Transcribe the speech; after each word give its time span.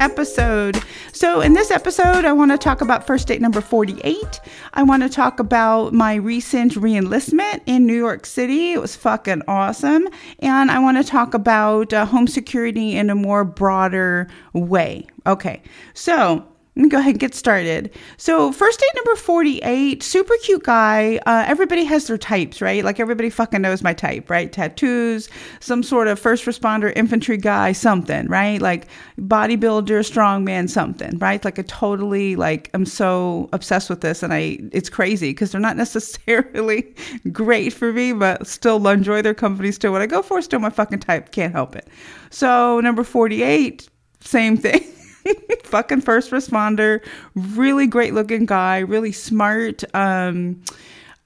episode. 0.00 0.82
So, 1.12 1.40
in 1.40 1.52
this 1.52 1.70
episode, 1.70 2.24
I 2.24 2.32
want 2.32 2.50
to 2.50 2.58
talk 2.58 2.80
about 2.80 3.06
first 3.06 3.28
date 3.28 3.40
number 3.40 3.60
48. 3.60 4.40
I 4.74 4.82
want 4.82 5.02
to 5.02 5.08
talk 5.08 5.38
about 5.38 5.92
my 5.92 6.14
recent 6.14 6.72
reenlistment 6.72 7.60
in 7.66 7.86
New 7.86 7.96
York 7.96 8.26
City. 8.26 8.72
It 8.72 8.80
was 8.80 8.96
fucking 8.96 9.42
awesome. 9.46 10.08
And 10.40 10.70
I 10.70 10.78
want 10.78 10.96
to 10.96 11.04
talk 11.04 11.34
about 11.34 11.92
uh, 11.92 12.06
home 12.06 12.26
security 12.26 12.96
in 12.96 13.10
a 13.10 13.14
more 13.14 13.44
broader 13.44 14.26
way. 14.52 15.06
Okay, 15.26 15.62
so 15.94 16.46
go 16.88 16.98
ahead 16.98 17.10
and 17.12 17.20
get 17.20 17.34
started. 17.34 17.90
So, 18.16 18.52
first 18.52 18.78
date 18.80 18.88
number 18.94 19.16
48, 19.16 20.02
super 20.02 20.34
cute 20.42 20.62
guy. 20.62 21.18
Uh, 21.26 21.44
everybody 21.46 21.84
has 21.84 22.06
their 22.06 22.16
types, 22.16 22.60
right? 22.60 22.84
Like, 22.84 23.00
everybody 23.00 23.28
fucking 23.28 23.60
knows 23.60 23.82
my 23.82 23.92
type, 23.92 24.30
right? 24.30 24.52
Tattoos, 24.52 25.28
some 25.58 25.82
sort 25.82 26.06
of 26.08 26.18
first 26.18 26.44
responder, 26.44 26.92
infantry 26.96 27.36
guy, 27.36 27.72
something, 27.72 28.26
right? 28.28 28.60
Like, 28.62 28.86
bodybuilder, 29.18 30.00
strongman, 30.08 30.70
something, 30.70 31.18
right? 31.18 31.44
Like, 31.44 31.58
a 31.58 31.62
totally, 31.64 32.36
like, 32.36 32.70
I'm 32.72 32.86
so 32.86 33.48
obsessed 33.52 33.90
with 33.90 34.00
this, 34.00 34.22
and 34.22 34.32
I, 34.32 34.58
it's 34.72 34.88
crazy 34.88 35.30
because 35.30 35.52
they're 35.52 35.60
not 35.60 35.76
necessarily 35.84 36.94
great 37.32 37.72
for 37.72 37.92
me, 37.92 38.12
but 38.12 38.46
still 38.46 38.86
enjoy 38.88 39.22
their 39.22 39.34
company. 39.34 39.72
Still, 39.72 39.92
what 39.92 40.02
I 40.02 40.06
go 40.06 40.22
for, 40.22 40.40
still 40.40 40.60
my 40.60 40.70
fucking 40.70 41.00
type. 41.00 41.32
Can't 41.32 41.52
help 41.52 41.74
it. 41.74 41.88
So, 42.30 42.80
number 42.80 43.02
48, 43.02 43.88
same 44.20 44.56
thing. 44.56 44.84
fucking 45.64 46.00
first 46.00 46.30
responder, 46.30 47.04
really 47.34 47.86
great 47.86 48.14
looking 48.14 48.46
guy, 48.46 48.78
really 48.78 49.12
smart. 49.12 49.82
Um, 49.94 50.62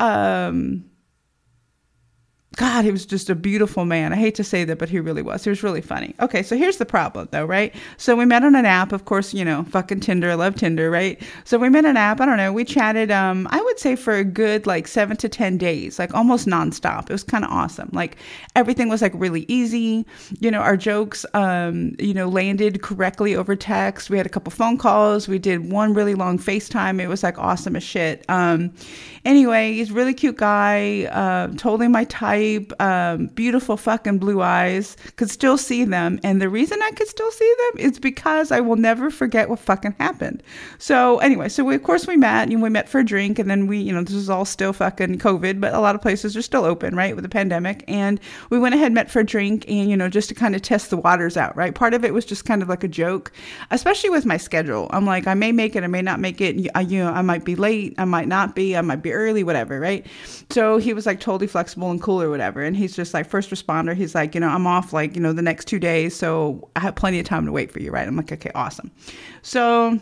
um, 0.00 0.84
God, 2.56 2.84
he 2.84 2.92
was 2.92 3.06
just 3.06 3.30
a 3.30 3.34
beautiful 3.34 3.84
man. 3.84 4.12
I 4.12 4.16
hate 4.16 4.34
to 4.36 4.44
say 4.44 4.64
that, 4.64 4.78
but 4.78 4.88
he 4.88 5.00
really 5.00 5.22
was. 5.22 5.42
He 5.44 5.50
was 5.50 5.62
really 5.62 5.80
funny. 5.80 6.14
Okay, 6.20 6.42
so 6.42 6.56
here's 6.56 6.76
the 6.76 6.86
problem 6.86 7.28
though, 7.32 7.44
right? 7.44 7.74
So 7.96 8.14
we 8.14 8.26
met 8.26 8.44
on 8.44 8.54
an 8.54 8.66
app, 8.66 8.92
of 8.92 9.06
course, 9.06 9.32
you 9.32 9.44
know, 9.44 9.64
fucking 9.64 10.00
Tinder. 10.00 10.30
I 10.30 10.34
love 10.34 10.54
Tinder, 10.54 10.90
right? 10.90 11.20
So 11.44 11.58
we 11.58 11.68
met 11.68 11.84
on 11.84 11.92
an 11.92 11.96
app. 11.96 12.20
I 12.20 12.26
don't 12.26 12.36
know. 12.36 12.52
We 12.52 12.64
chatted, 12.64 13.10
um, 13.10 13.48
I 13.50 13.60
would 13.60 13.78
say 13.78 13.96
for 13.96 14.14
a 14.14 14.24
good 14.24 14.66
like 14.66 14.86
seven 14.86 15.16
to 15.16 15.28
10 15.28 15.58
days, 15.58 15.98
like 15.98 16.14
almost 16.14 16.46
nonstop. 16.46 17.08
It 17.08 17.12
was 17.12 17.24
kind 17.24 17.44
of 17.44 17.50
awesome. 17.50 17.88
Like 17.92 18.16
everything 18.54 18.88
was 18.88 19.02
like 19.02 19.12
really 19.14 19.46
easy. 19.48 20.06
You 20.40 20.50
know, 20.50 20.60
our 20.60 20.76
jokes, 20.76 21.24
um, 21.34 21.96
you 21.98 22.14
know, 22.14 22.28
landed 22.28 22.82
correctly 22.82 23.34
over 23.34 23.56
text. 23.56 24.10
We 24.10 24.18
had 24.18 24.26
a 24.26 24.30
couple 24.30 24.50
phone 24.50 24.76
calls. 24.76 25.28
We 25.28 25.38
did 25.38 25.70
one 25.70 25.94
really 25.94 26.14
long 26.14 26.38
FaceTime. 26.38 27.00
It 27.00 27.08
was 27.08 27.22
like 27.22 27.38
awesome 27.38 27.74
as 27.74 27.82
shit. 27.82 28.24
Um, 28.28 28.72
anyway, 29.24 29.72
he's 29.72 29.90
really 29.90 30.14
cute 30.14 30.36
guy, 30.36 31.04
uh, 31.10 31.48
totally 31.56 31.88
my 31.88 32.04
type 32.04 32.43
um, 32.80 33.26
beautiful 33.28 33.76
fucking 33.76 34.18
blue 34.18 34.42
eyes, 34.42 34.96
could 35.16 35.30
still 35.30 35.58
see 35.58 35.84
them. 35.84 36.20
And 36.22 36.40
the 36.40 36.48
reason 36.48 36.80
I 36.82 36.90
could 36.92 37.08
still 37.08 37.30
see 37.30 37.54
them 37.58 37.80
is 37.86 37.98
because 37.98 38.50
I 38.50 38.60
will 38.60 38.76
never 38.76 39.10
forget 39.10 39.48
what 39.48 39.58
fucking 39.58 39.94
happened. 39.98 40.42
So 40.78 41.18
anyway, 41.18 41.48
so 41.48 41.64
we, 41.64 41.74
of 41.74 41.82
course 41.82 42.06
we 42.06 42.16
met 42.16 42.48
and 42.48 42.62
we 42.62 42.68
met 42.70 42.88
for 42.88 43.00
a 43.00 43.04
drink 43.04 43.38
and 43.38 43.50
then 43.50 43.66
we, 43.66 43.78
you 43.78 43.92
know, 43.92 44.02
this 44.02 44.14
is 44.14 44.30
all 44.30 44.44
still 44.44 44.72
fucking 44.72 45.18
COVID, 45.18 45.60
but 45.60 45.74
a 45.74 45.80
lot 45.80 45.94
of 45.94 46.02
places 46.02 46.36
are 46.36 46.42
still 46.42 46.64
open, 46.64 46.94
right? 46.94 47.14
With 47.14 47.24
the 47.24 47.28
pandemic. 47.28 47.84
And 47.88 48.20
we 48.50 48.58
went 48.58 48.74
ahead, 48.74 48.92
met 48.92 49.10
for 49.10 49.20
a 49.20 49.26
drink 49.26 49.64
and, 49.68 49.90
you 49.90 49.96
know, 49.96 50.08
just 50.08 50.28
to 50.28 50.34
kind 50.34 50.54
of 50.54 50.62
test 50.62 50.90
the 50.90 50.96
waters 50.96 51.36
out, 51.36 51.56
right? 51.56 51.74
Part 51.74 51.94
of 51.94 52.04
it 52.04 52.14
was 52.14 52.24
just 52.24 52.44
kind 52.44 52.62
of 52.62 52.68
like 52.68 52.84
a 52.84 52.88
joke, 52.88 53.32
especially 53.70 54.10
with 54.10 54.26
my 54.26 54.36
schedule. 54.36 54.88
I'm 54.90 55.06
like, 55.06 55.26
I 55.26 55.34
may 55.34 55.52
make 55.52 55.76
it, 55.76 55.84
I 55.84 55.88
may 55.88 56.02
not 56.02 56.20
make 56.20 56.40
it. 56.40 56.70
I, 56.74 56.80
you 56.80 56.98
know, 57.02 57.10
I 57.10 57.22
might 57.22 57.44
be 57.44 57.56
late, 57.56 57.94
I 57.98 58.04
might 58.04 58.28
not 58.28 58.54
be, 58.54 58.76
I 58.76 58.80
might 58.80 59.02
be 59.02 59.12
early, 59.12 59.44
whatever, 59.44 59.80
right? 59.80 60.06
So 60.50 60.78
he 60.78 60.92
was 60.92 61.06
like 61.06 61.20
totally 61.20 61.46
flexible 61.46 61.90
and 61.90 62.00
cool 62.00 62.22
whatever. 62.34 62.62
And 62.62 62.76
he's 62.76 62.96
just 62.96 63.14
like 63.14 63.28
first 63.28 63.50
responder. 63.50 63.94
He's 63.94 64.12
like, 64.12 64.34
you 64.34 64.40
know, 64.40 64.48
I'm 64.48 64.66
off 64.66 64.92
like, 64.92 65.14
you 65.14 65.22
know, 65.22 65.32
the 65.32 65.40
next 65.40 65.66
two 65.66 65.78
days. 65.78 66.16
So 66.16 66.68
I 66.74 66.80
have 66.80 66.96
plenty 66.96 67.20
of 67.20 67.26
time 67.26 67.46
to 67.46 67.52
wait 67.52 67.70
for 67.70 67.78
you, 67.78 67.92
right? 67.92 68.06
I'm 68.08 68.16
like, 68.16 68.32
okay, 68.32 68.50
awesome. 68.56 68.90
So 69.42 70.00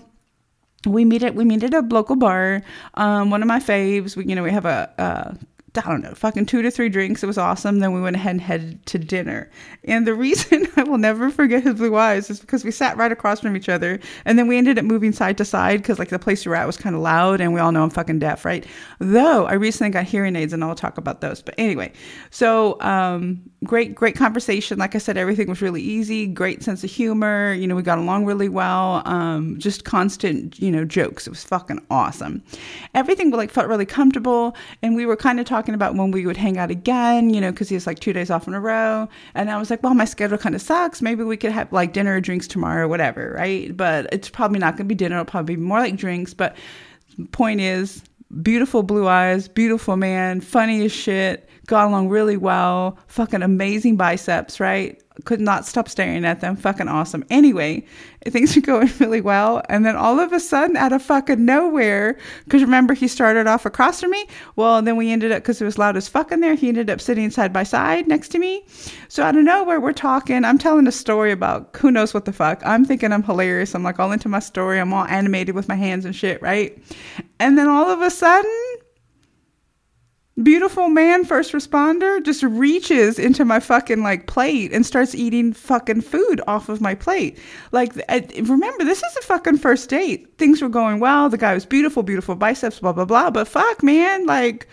we 0.86 1.04
meet 1.04 1.22
at 1.22 1.34
we 1.34 1.44
meet 1.44 1.62
at 1.62 1.74
a 1.74 1.80
local 1.80 2.16
bar. 2.16 2.62
Um, 2.94 3.28
one 3.30 3.42
of 3.42 3.48
my 3.48 3.60
faves. 3.60 4.16
We, 4.16 4.24
you 4.24 4.34
know, 4.34 4.42
we 4.42 4.50
have 4.50 4.64
a, 4.64 4.90
a 4.96 5.36
I 5.74 5.80
don't 5.82 6.02
know, 6.02 6.14
fucking 6.14 6.46
two 6.46 6.60
to 6.60 6.70
three 6.70 6.90
drinks. 6.90 7.22
It 7.22 7.26
was 7.26 7.38
awesome. 7.38 7.78
Then 7.78 7.92
we 7.92 8.00
went 8.02 8.16
ahead 8.16 8.32
and 8.32 8.40
headed 8.40 8.84
to 8.86 8.98
dinner. 8.98 9.50
And 9.84 10.06
the 10.06 10.14
reason 10.22 10.66
I 10.76 10.82
will 10.82 10.98
never 10.98 11.30
forget 11.30 11.62
his 11.62 11.74
blue 11.74 11.96
eyes 11.96 12.28
is 12.28 12.40
because 12.40 12.62
we 12.62 12.70
sat 12.70 12.96
right 12.98 13.10
across 13.10 13.40
from 13.40 13.56
each 13.56 13.70
other. 13.70 13.98
And 14.26 14.38
then 14.38 14.48
we 14.48 14.58
ended 14.58 14.78
up 14.78 14.84
moving 14.84 15.12
side 15.12 15.38
to 15.38 15.44
side 15.44 15.78
because, 15.78 15.98
like, 15.98 16.10
the 16.10 16.18
place 16.18 16.44
we 16.44 16.50
were 16.50 16.56
at 16.56 16.66
was 16.66 16.76
kind 16.76 16.94
of 16.94 17.00
loud. 17.00 17.40
And 17.40 17.54
we 17.54 17.60
all 17.60 17.72
know 17.72 17.82
I'm 17.82 17.90
fucking 17.90 18.18
deaf, 18.18 18.44
right? 18.44 18.66
Though 18.98 19.46
I 19.46 19.54
recently 19.54 19.90
got 19.90 20.04
hearing 20.04 20.36
aids 20.36 20.52
and 20.52 20.62
I'll 20.62 20.74
talk 20.74 20.98
about 20.98 21.22
those. 21.22 21.40
But 21.40 21.54
anyway, 21.56 21.92
so 22.30 22.80
um, 22.82 23.40
great, 23.64 23.94
great 23.94 24.16
conversation. 24.16 24.78
Like 24.78 24.94
I 24.94 24.98
said, 24.98 25.16
everything 25.16 25.48
was 25.48 25.62
really 25.62 25.82
easy, 25.82 26.26
great 26.26 26.62
sense 26.62 26.84
of 26.84 26.90
humor. 26.90 27.54
You 27.54 27.66
know, 27.66 27.76
we 27.76 27.82
got 27.82 27.98
along 27.98 28.26
really 28.26 28.48
well. 28.48 29.02
Um, 29.06 29.58
just 29.58 29.84
constant, 29.84 30.60
you 30.60 30.70
know, 30.70 30.84
jokes. 30.84 31.26
It 31.26 31.30
was 31.30 31.44
fucking 31.44 31.80
awesome. 31.90 32.42
Everything 32.94 33.30
like 33.30 33.50
felt 33.50 33.68
really 33.68 33.86
comfortable. 33.86 34.54
And 34.82 34.94
we 34.94 35.06
were 35.06 35.16
kind 35.16 35.40
of 35.40 35.46
talking 35.46 35.61
talking 35.62 35.74
about 35.74 35.94
when 35.94 36.10
we 36.10 36.26
would 36.26 36.36
hang 36.36 36.58
out 36.58 36.72
again, 36.72 37.32
you 37.32 37.40
know, 37.40 37.52
because 37.52 37.68
he 37.68 37.76
was 37.76 37.86
like 37.86 38.00
two 38.00 38.12
days 38.12 38.30
off 38.30 38.48
in 38.48 38.54
a 38.54 38.60
row. 38.60 39.08
And 39.34 39.48
I 39.48 39.58
was 39.58 39.70
like, 39.70 39.80
well, 39.80 39.94
my 39.94 40.04
schedule 40.04 40.36
kind 40.36 40.56
of 40.56 40.60
sucks. 40.60 41.00
Maybe 41.00 41.22
we 41.22 41.36
could 41.36 41.52
have 41.52 41.72
like 41.72 41.92
dinner 41.92 42.16
or 42.16 42.20
drinks 42.20 42.48
tomorrow 42.48 42.84
or 42.84 42.88
whatever, 42.88 43.32
right? 43.38 43.76
But 43.76 44.08
it's 44.12 44.28
probably 44.28 44.58
not 44.58 44.72
going 44.72 44.88
to 44.88 44.92
be 44.92 44.96
dinner. 44.96 45.16
It'll 45.16 45.24
probably 45.24 45.54
be 45.54 45.62
more 45.62 45.78
like 45.78 45.94
drinks. 45.94 46.34
But 46.34 46.56
point 47.30 47.60
is, 47.60 48.02
beautiful 48.42 48.82
blue 48.82 49.06
eyes, 49.06 49.46
beautiful 49.46 49.96
man, 49.96 50.40
funny 50.40 50.84
as 50.84 50.90
shit, 50.90 51.48
got 51.66 51.86
along 51.86 52.08
really 52.08 52.36
well, 52.36 52.98
fucking 53.06 53.42
amazing 53.42 53.96
biceps, 53.96 54.58
right? 54.58 55.00
Could 55.24 55.40
not 55.40 55.66
stop 55.66 55.88
staring 55.88 56.24
at 56.24 56.40
them. 56.40 56.56
Fucking 56.56 56.88
awesome. 56.88 57.24
Anyway, 57.30 57.84
things 58.24 58.56
are 58.56 58.60
going 58.72 58.90
really 58.98 59.20
well. 59.20 59.62
And 59.68 59.84
then 59.84 59.96
all 59.96 60.20
of 60.20 60.32
a 60.32 60.40
sudden, 60.40 60.76
out 60.76 60.92
of 60.92 61.02
fucking 61.02 61.44
nowhere, 61.44 62.18
because 62.44 62.62
remember, 62.62 62.94
he 62.94 63.08
started 63.08 63.46
off 63.46 63.66
across 63.66 64.00
from 64.00 64.10
me. 64.10 64.26
Well, 64.56 64.82
then 64.82 64.96
we 64.96 65.10
ended 65.10 65.32
up, 65.32 65.42
because 65.42 65.60
it 65.60 65.64
was 65.64 65.78
loud 65.78 65.96
as 65.96 66.08
fuck 66.08 66.32
in 66.32 66.40
there, 66.40 66.54
he 66.54 66.68
ended 66.68 66.90
up 66.90 67.00
sitting 67.00 67.30
side 67.30 67.52
by 67.52 67.62
side 67.62 68.08
next 68.08 68.28
to 68.30 68.38
me. 68.38 68.64
So 69.08 69.22
out 69.22 69.36
of 69.36 69.44
nowhere, 69.44 69.80
we're 69.80 69.92
talking. 69.92 70.44
I'm 70.44 70.58
telling 70.58 70.86
a 70.86 70.92
story 70.92 71.32
about 71.32 71.74
who 71.76 71.90
knows 71.90 72.14
what 72.14 72.24
the 72.24 72.32
fuck. 72.32 72.62
I'm 72.64 72.84
thinking 72.84 73.12
I'm 73.12 73.22
hilarious. 73.22 73.74
I'm 73.74 73.82
like 73.82 73.98
all 73.98 74.12
into 74.12 74.28
my 74.28 74.40
story. 74.40 74.78
I'm 74.78 74.92
all 74.92 75.04
animated 75.06 75.54
with 75.54 75.68
my 75.68 75.76
hands 75.76 76.04
and 76.04 76.14
shit, 76.14 76.40
right? 76.42 76.76
And 77.38 77.58
then 77.58 77.68
all 77.68 77.90
of 77.90 78.02
a 78.02 78.10
sudden, 78.10 78.50
beautiful 80.42 80.88
man 80.88 81.26
first 81.26 81.52
responder 81.52 82.24
just 82.24 82.42
reaches 82.42 83.18
into 83.18 83.44
my 83.44 83.60
fucking 83.60 84.02
like 84.02 84.26
plate 84.26 84.72
and 84.72 84.86
starts 84.86 85.14
eating 85.14 85.52
fucking 85.52 86.00
food 86.00 86.40
off 86.46 86.70
of 86.70 86.80
my 86.80 86.94
plate 86.94 87.38
like 87.70 87.92
I, 88.08 88.26
remember 88.40 88.82
this 88.82 89.02
is 89.02 89.16
a 89.18 89.22
fucking 89.22 89.58
first 89.58 89.90
date 89.90 90.38
things 90.38 90.62
were 90.62 90.70
going 90.70 91.00
well 91.00 91.28
the 91.28 91.36
guy 91.36 91.52
was 91.52 91.66
beautiful 91.66 92.02
beautiful 92.02 92.34
biceps 92.34 92.80
blah 92.80 92.92
blah 92.92 93.04
blah 93.04 93.30
but 93.30 93.46
fuck 93.46 93.82
man 93.82 94.24
like 94.24 94.68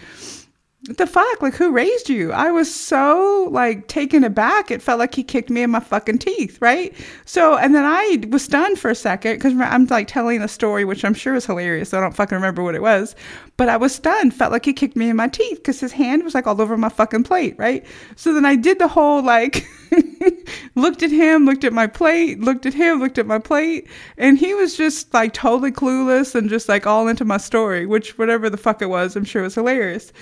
the 0.84 1.06
fuck? 1.06 1.42
Like, 1.42 1.56
who 1.56 1.72
raised 1.72 2.09
you? 2.09 2.31
I 2.31 2.52
was 2.52 2.74
so 2.74 3.50
like 3.52 3.88
taken 3.88 4.24
aback. 4.24 4.72
It 4.72 4.81
felt 4.81 5.00
like 5.00 5.14
he 5.14 5.24
kicked 5.24 5.50
me 5.50 5.62
in 5.62 5.72
my 5.72 5.81
fucking 5.81 6.19
teeth, 6.19 6.58
right? 6.62 6.94
So, 7.25 7.58
and 7.58 7.75
then 7.75 7.84
I 7.86 8.24
was 8.30 8.44
stunned 8.44 8.80
for 8.80 8.90
a 8.90 8.96
second 8.96 9.36
because 9.36 9.53
I'm 9.59 9.86
like 9.88 10.08
telling 10.08 10.42
a 10.42 10.48
story, 10.48 10.86
which 10.86 11.03
I'm 11.03 11.14
sure 11.14 11.36
is 11.36 11.46
hilarious. 11.46 11.90
So 11.90 11.98
I 11.98 12.02
don't 12.02 12.16
fucking 12.16 12.36
remember 12.36 12.64
what 12.64 12.75
it 12.75 12.81
was, 12.81 13.16
but 13.59 13.68
I 13.68 13.75
was 13.75 13.94
stunned. 13.94 14.34
Felt 14.34 14.53
like 14.53 14.64
he 14.64 14.72
kicked 14.72 14.96
me 14.96 15.09
in 15.09 15.18
my 15.18 15.28
teeth 15.28 15.58
because 15.58 15.81
his 15.81 15.92
hand 15.92 16.24
was 16.24 16.34
like 16.34 16.47
all 16.47 16.62
over 16.62 16.78
my 16.78 16.88
fucking 16.88 17.25
plate, 17.25 17.56
right? 17.58 17.86
So 18.16 18.34
then 18.34 18.46
I 18.46 18.56
did 18.56 18.80
the 18.80 18.88
whole 18.88 19.22
like, 19.22 19.68
looked 20.75 21.04
at 21.04 21.12
him, 21.12 21.44
looked 21.44 21.66
at 21.66 21.74
my 21.74 21.86
plate, 21.86 22.39
looked 22.39 22.66
at 22.66 22.74
him, 22.74 23.00
looked 23.00 23.18
at 23.18 23.28
my 23.28 23.38
plate, 23.38 23.86
and 24.18 24.38
he 24.38 24.54
was 24.54 24.78
just 24.78 25.13
like 25.13 25.33
totally 25.33 25.74
clueless 25.74 26.36
and 26.36 26.50
just 26.50 26.69
like 26.69 26.88
all 26.88 27.10
into 27.10 27.25
my 27.25 27.36
story, 27.36 27.86
which 27.86 28.18
whatever 28.18 28.50
the 28.50 28.56
fuck 28.56 28.81
it 28.81 28.89
was, 28.89 29.18
I'm 29.18 29.25
sure 29.25 29.42
was 29.44 29.56
hilarious 29.56 30.13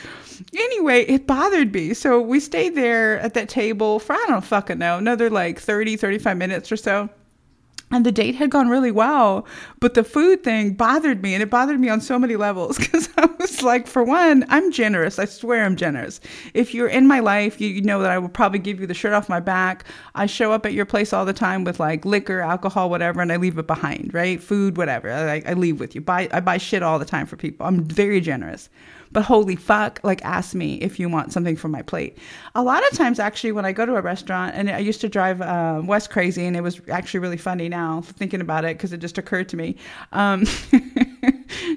anyway, 0.56 1.04
it 1.06 1.26
bothered 1.26 1.74
me. 1.74 1.94
So 1.94 2.22
we 2.22 2.40
stayed 2.40 2.76
there 2.76 3.20
at 3.20 3.34
that 3.34 3.50
table 3.50 4.00
for, 4.00 4.14
I 4.14 4.26
don't 4.28 4.44
fucking 4.44 4.78
know, 4.78 4.98
another 4.98 5.30
like 5.30 5.60
30, 5.60 5.98
35 5.98 6.38
minutes 6.38 6.72
or 6.72 6.78
so. 6.78 7.10
And 7.90 8.06
the 8.06 8.12
date 8.12 8.36
had 8.36 8.50
gone 8.50 8.68
really 8.68 8.92
well, 8.92 9.48
but 9.80 9.94
the 9.94 10.04
food 10.04 10.44
thing 10.44 10.74
bothered 10.74 11.24
me, 11.24 11.34
and 11.34 11.42
it 11.42 11.50
bothered 11.50 11.80
me 11.80 11.88
on 11.88 12.02
so 12.02 12.20
many 12.20 12.36
levels 12.36 12.78
because 12.80 13.08
I 13.16 13.28
was 13.40 13.64
like, 13.64 13.88
for 13.88 14.04
one, 14.04 14.46
I'm 14.50 14.74
generous. 14.74 15.20
I 15.20 15.26
swear 15.26 15.64
I'm 15.64 15.78
generous. 15.78 16.20
If 16.54 16.74
you're 16.74 16.90
in 16.90 17.08
my 17.08 17.22
life, 17.22 17.62
you, 17.62 17.82
know 17.82 18.02
that 18.02 18.12
I 18.12 18.18
will 18.18 18.28
probably 18.28 18.60
give 18.60 18.82
you 18.82 18.88
the 18.88 18.94
shirt 18.94 19.14
off 19.14 19.30
my 19.30 19.40
back. 19.40 19.86
I 20.16 20.26
show 20.26 20.52
up 20.52 20.66
at 20.66 20.74
your 20.74 20.86
place 20.86 21.14
all 21.14 21.24
the 21.24 21.32
time 21.32 21.64
with 21.64 21.80
like 21.80 22.04
liquor, 22.04 22.42
alcohol, 22.42 22.90
whatever, 22.90 23.22
and 23.22 23.32
I 23.32 23.38
leave 23.38 23.58
it 23.58 23.68
behind, 23.68 24.14
right? 24.14 24.44
Food, 24.44 24.76
whatever. 24.76 25.10
I, 25.10 25.42
I 25.46 25.54
leave 25.54 25.80
with 25.80 25.96
you. 25.96 26.02
Buy, 26.02 26.28
I 26.34 26.42
buy 26.42 26.58
shit 26.58 26.84
all 26.84 27.00
the 27.00 27.06
time 27.06 27.26
for 27.26 27.38
people. 27.38 27.66
I'm 27.66 27.86
very 27.86 28.20
generous 28.20 28.70
but 29.12 29.24
holy 29.24 29.56
fuck, 29.56 30.00
like 30.04 30.24
ask 30.24 30.54
me 30.56 30.76
if 30.76 31.00
you 31.00 31.10
want 31.10 31.34
something 31.34 31.56
from 31.56 31.72
my 31.72 31.82
plate. 31.82 32.18
A 32.56 32.64
lot 32.64 32.86
of 32.90 32.98
times, 32.98 33.20
actually, 33.20 33.52
when 33.52 33.66
I 33.66 33.72
go 33.72 33.86
to 33.86 33.96
a 33.96 34.02
restaurant, 34.02 34.56
and 34.56 34.70
I 34.70 34.80
used 34.80 35.02
to 35.02 35.10
drive 35.10 35.42
uh, 35.42 35.82
Wes 35.84 36.08
crazy, 36.08 36.46
and 36.46 36.56
it 36.56 36.62
was 36.62 36.82
actually 36.90 37.22
really 37.22 37.38
funny 37.38 37.70
now 37.70 38.02
thinking 38.02 38.42
about 38.42 38.66
it 38.66 38.78
because 38.78 38.94
it 38.94 38.98
just 38.98 39.18
occurred 39.18 39.50
to 39.50 39.58
me. 39.58 39.76
Um, 40.12 40.46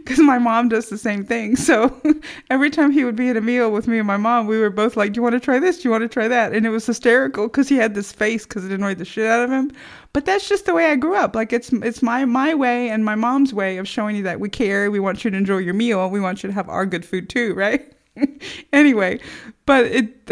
because 0.05 0.19
my 0.19 0.39
mom 0.39 0.69
does 0.69 0.89
the 0.89 0.99
same 0.99 1.25
thing. 1.25 1.57
So 1.57 2.01
every 2.51 2.71
time 2.71 2.91
he 2.91 3.05
would 3.05 3.17
be 3.17 3.29
at 3.29 3.37
a 3.37 3.41
meal 3.41 3.71
with 3.71 3.87
me 3.87 3.99
and 3.99 4.07
my 4.07 4.17
mom, 4.17 4.47
we 4.47 4.59
were 4.59 4.71
both 4.71 4.97
like, 4.97 5.13
"Do 5.13 5.19
you 5.19 5.23
want 5.23 5.35
to 5.35 5.41
try 5.41 5.59
this? 5.59 5.79
Do 5.79 5.89
you 5.89 5.91
want 5.91 6.03
to 6.03 6.09
try 6.09 6.29
that?" 6.29 6.53
And 6.53 6.65
it 6.65 6.71
was 6.71 6.87
hysterical 6.87 7.49
because 7.49 7.69
he 7.69 7.77
had 7.77 7.95
this 7.95 8.13
face 8.13 8.45
because 8.45 8.65
it 8.65 8.73
annoyed 8.73 8.99
the 8.99 9.05
shit 9.05 9.27
out 9.27 9.45
of 9.45 9.51
him. 9.51 9.71
But 10.13 10.25
that's 10.25 10.49
just 10.49 10.67
the 10.67 10.75
way 10.75 10.87
I 10.87 10.97
grew 10.97 11.15
up. 11.15 11.35
Like 11.35 11.53
it's 11.53 11.73
it's 11.73 12.03
my 12.03 12.25
my 12.25 12.55
way 12.55 12.89
and 12.91 13.05
my 13.05 13.15
mom's 13.15 13.55
way 13.55 13.79
of 13.79 13.87
showing 13.87 14.17
you 14.17 14.23
that 14.25 14.41
we 14.41 14.49
care. 14.49 14.91
We 14.91 15.01
want 15.01 15.25
you 15.25 15.31
to 15.31 15.37
enjoy 15.37 15.59
your 15.59 15.75
meal. 15.75 16.09
We 16.11 16.21
want 16.21 16.43
you 16.43 16.49
to 16.49 16.55
have 16.55 16.69
our 16.69 16.87
good 16.87 17.05
food 17.05 17.29
too, 17.29 17.55
right? 17.57 17.93
anyway, 18.73 19.21
but 19.67 19.85
it 19.87 20.31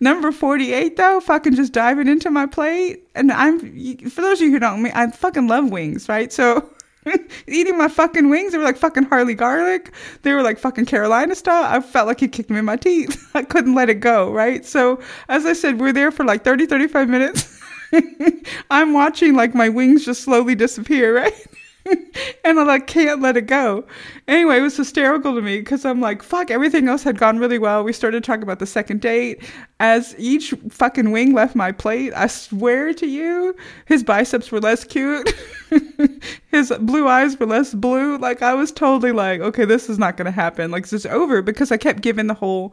number 0.00 0.32
48 0.32 0.96
though, 0.96 1.20
fucking 1.20 1.54
just 1.54 1.72
diving 1.72 2.08
into 2.08 2.30
my 2.30 2.46
plate. 2.46 3.08
And 3.14 3.32
I'm 3.32 3.58
for 4.10 4.20
those 4.20 4.40
of 4.40 4.46
you 4.46 4.50
who 4.50 4.58
don't 4.58 4.82
me, 4.82 4.90
I 4.94 5.10
fucking 5.10 5.48
love 5.48 5.70
wings, 5.70 6.08
right? 6.08 6.32
So 6.32 6.68
eating 7.46 7.78
my 7.78 7.88
fucking 7.88 8.28
wings, 8.28 8.52
they 8.52 8.58
were 8.58 8.64
like 8.64 8.76
fucking 8.76 9.04
Harley 9.04 9.34
garlic. 9.34 9.92
They 10.22 10.32
were 10.32 10.42
like 10.42 10.58
fucking 10.58 10.86
Carolina 10.86 11.34
style. 11.34 11.64
I 11.64 11.80
felt 11.80 12.06
like 12.06 12.20
he 12.20 12.28
kicked 12.28 12.50
me 12.50 12.58
in 12.58 12.64
my 12.64 12.76
teeth. 12.76 13.30
I 13.34 13.42
couldn't 13.42 13.74
let 13.74 13.90
it 13.90 14.00
go, 14.00 14.32
right? 14.32 14.64
So 14.64 15.00
as 15.28 15.46
I 15.46 15.52
said, 15.52 15.80
we're 15.80 15.92
there 15.92 16.10
for 16.10 16.24
like 16.24 16.44
30, 16.44 16.66
35 16.66 17.08
minutes. 17.08 17.60
I'm 18.70 18.92
watching 18.92 19.34
like 19.34 19.54
my 19.54 19.68
wings 19.68 20.04
just 20.04 20.22
slowly 20.22 20.54
disappear, 20.54 21.14
right? 21.14 21.46
and 22.44 22.58
I 22.58 22.62
like 22.62 22.86
can't 22.86 23.20
let 23.20 23.36
it 23.36 23.46
go. 23.46 23.84
Anyway, 24.26 24.58
it 24.58 24.62
was 24.62 24.76
hysterical 24.76 25.34
to 25.34 25.42
me 25.42 25.58
because 25.58 25.84
I'm 25.84 26.00
like, 26.00 26.22
fuck, 26.22 26.50
everything 26.50 26.88
else 26.88 27.02
had 27.02 27.18
gone 27.18 27.38
really 27.38 27.58
well. 27.58 27.84
We 27.84 27.92
started 27.92 28.24
talking 28.24 28.42
about 28.42 28.58
the 28.58 28.66
second 28.66 29.00
date. 29.00 29.42
As 29.80 30.14
each 30.16 30.54
fucking 30.70 31.10
wing 31.10 31.34
left 31.34 31.54
my 31.54 31.72
plate, 31.72 32.12
I 32.14 32.26
swear 32.28 32.94
to 32.94 33.06
you, 33.06 33.54
his 33.84 34.02
biceps 34.02 34.50
were 34.50 34.60
less 34.60 34.84
cute. 34.84 35.34
his 36.50 36.72
blue 36.80 37.06
eyes 37.06 37.38
were 37.38 37.46
less 37.46 37.74
blue. 37.74 38.16
Like 38.16 38.40
I 38.40 38.54
was 38.54 38.72
totally 38.72 39.12
like, 39.12 39.40
okay, 39.40 39.66
this 39.66 39.90
is 39.90 39.98
not 39.98 40.16
gonna 40.16 40.30
happen. 40.30 40.70
Like 40.70 40.84
this 40.84 40.92
is 40.92 41.06
over 41.06 41.42
because 41.42 41.70
I 41.70 41.76
kept 41.76 42.00
giving 42.00 42.28
the 42.28 42.34
whole, 42.34 42.72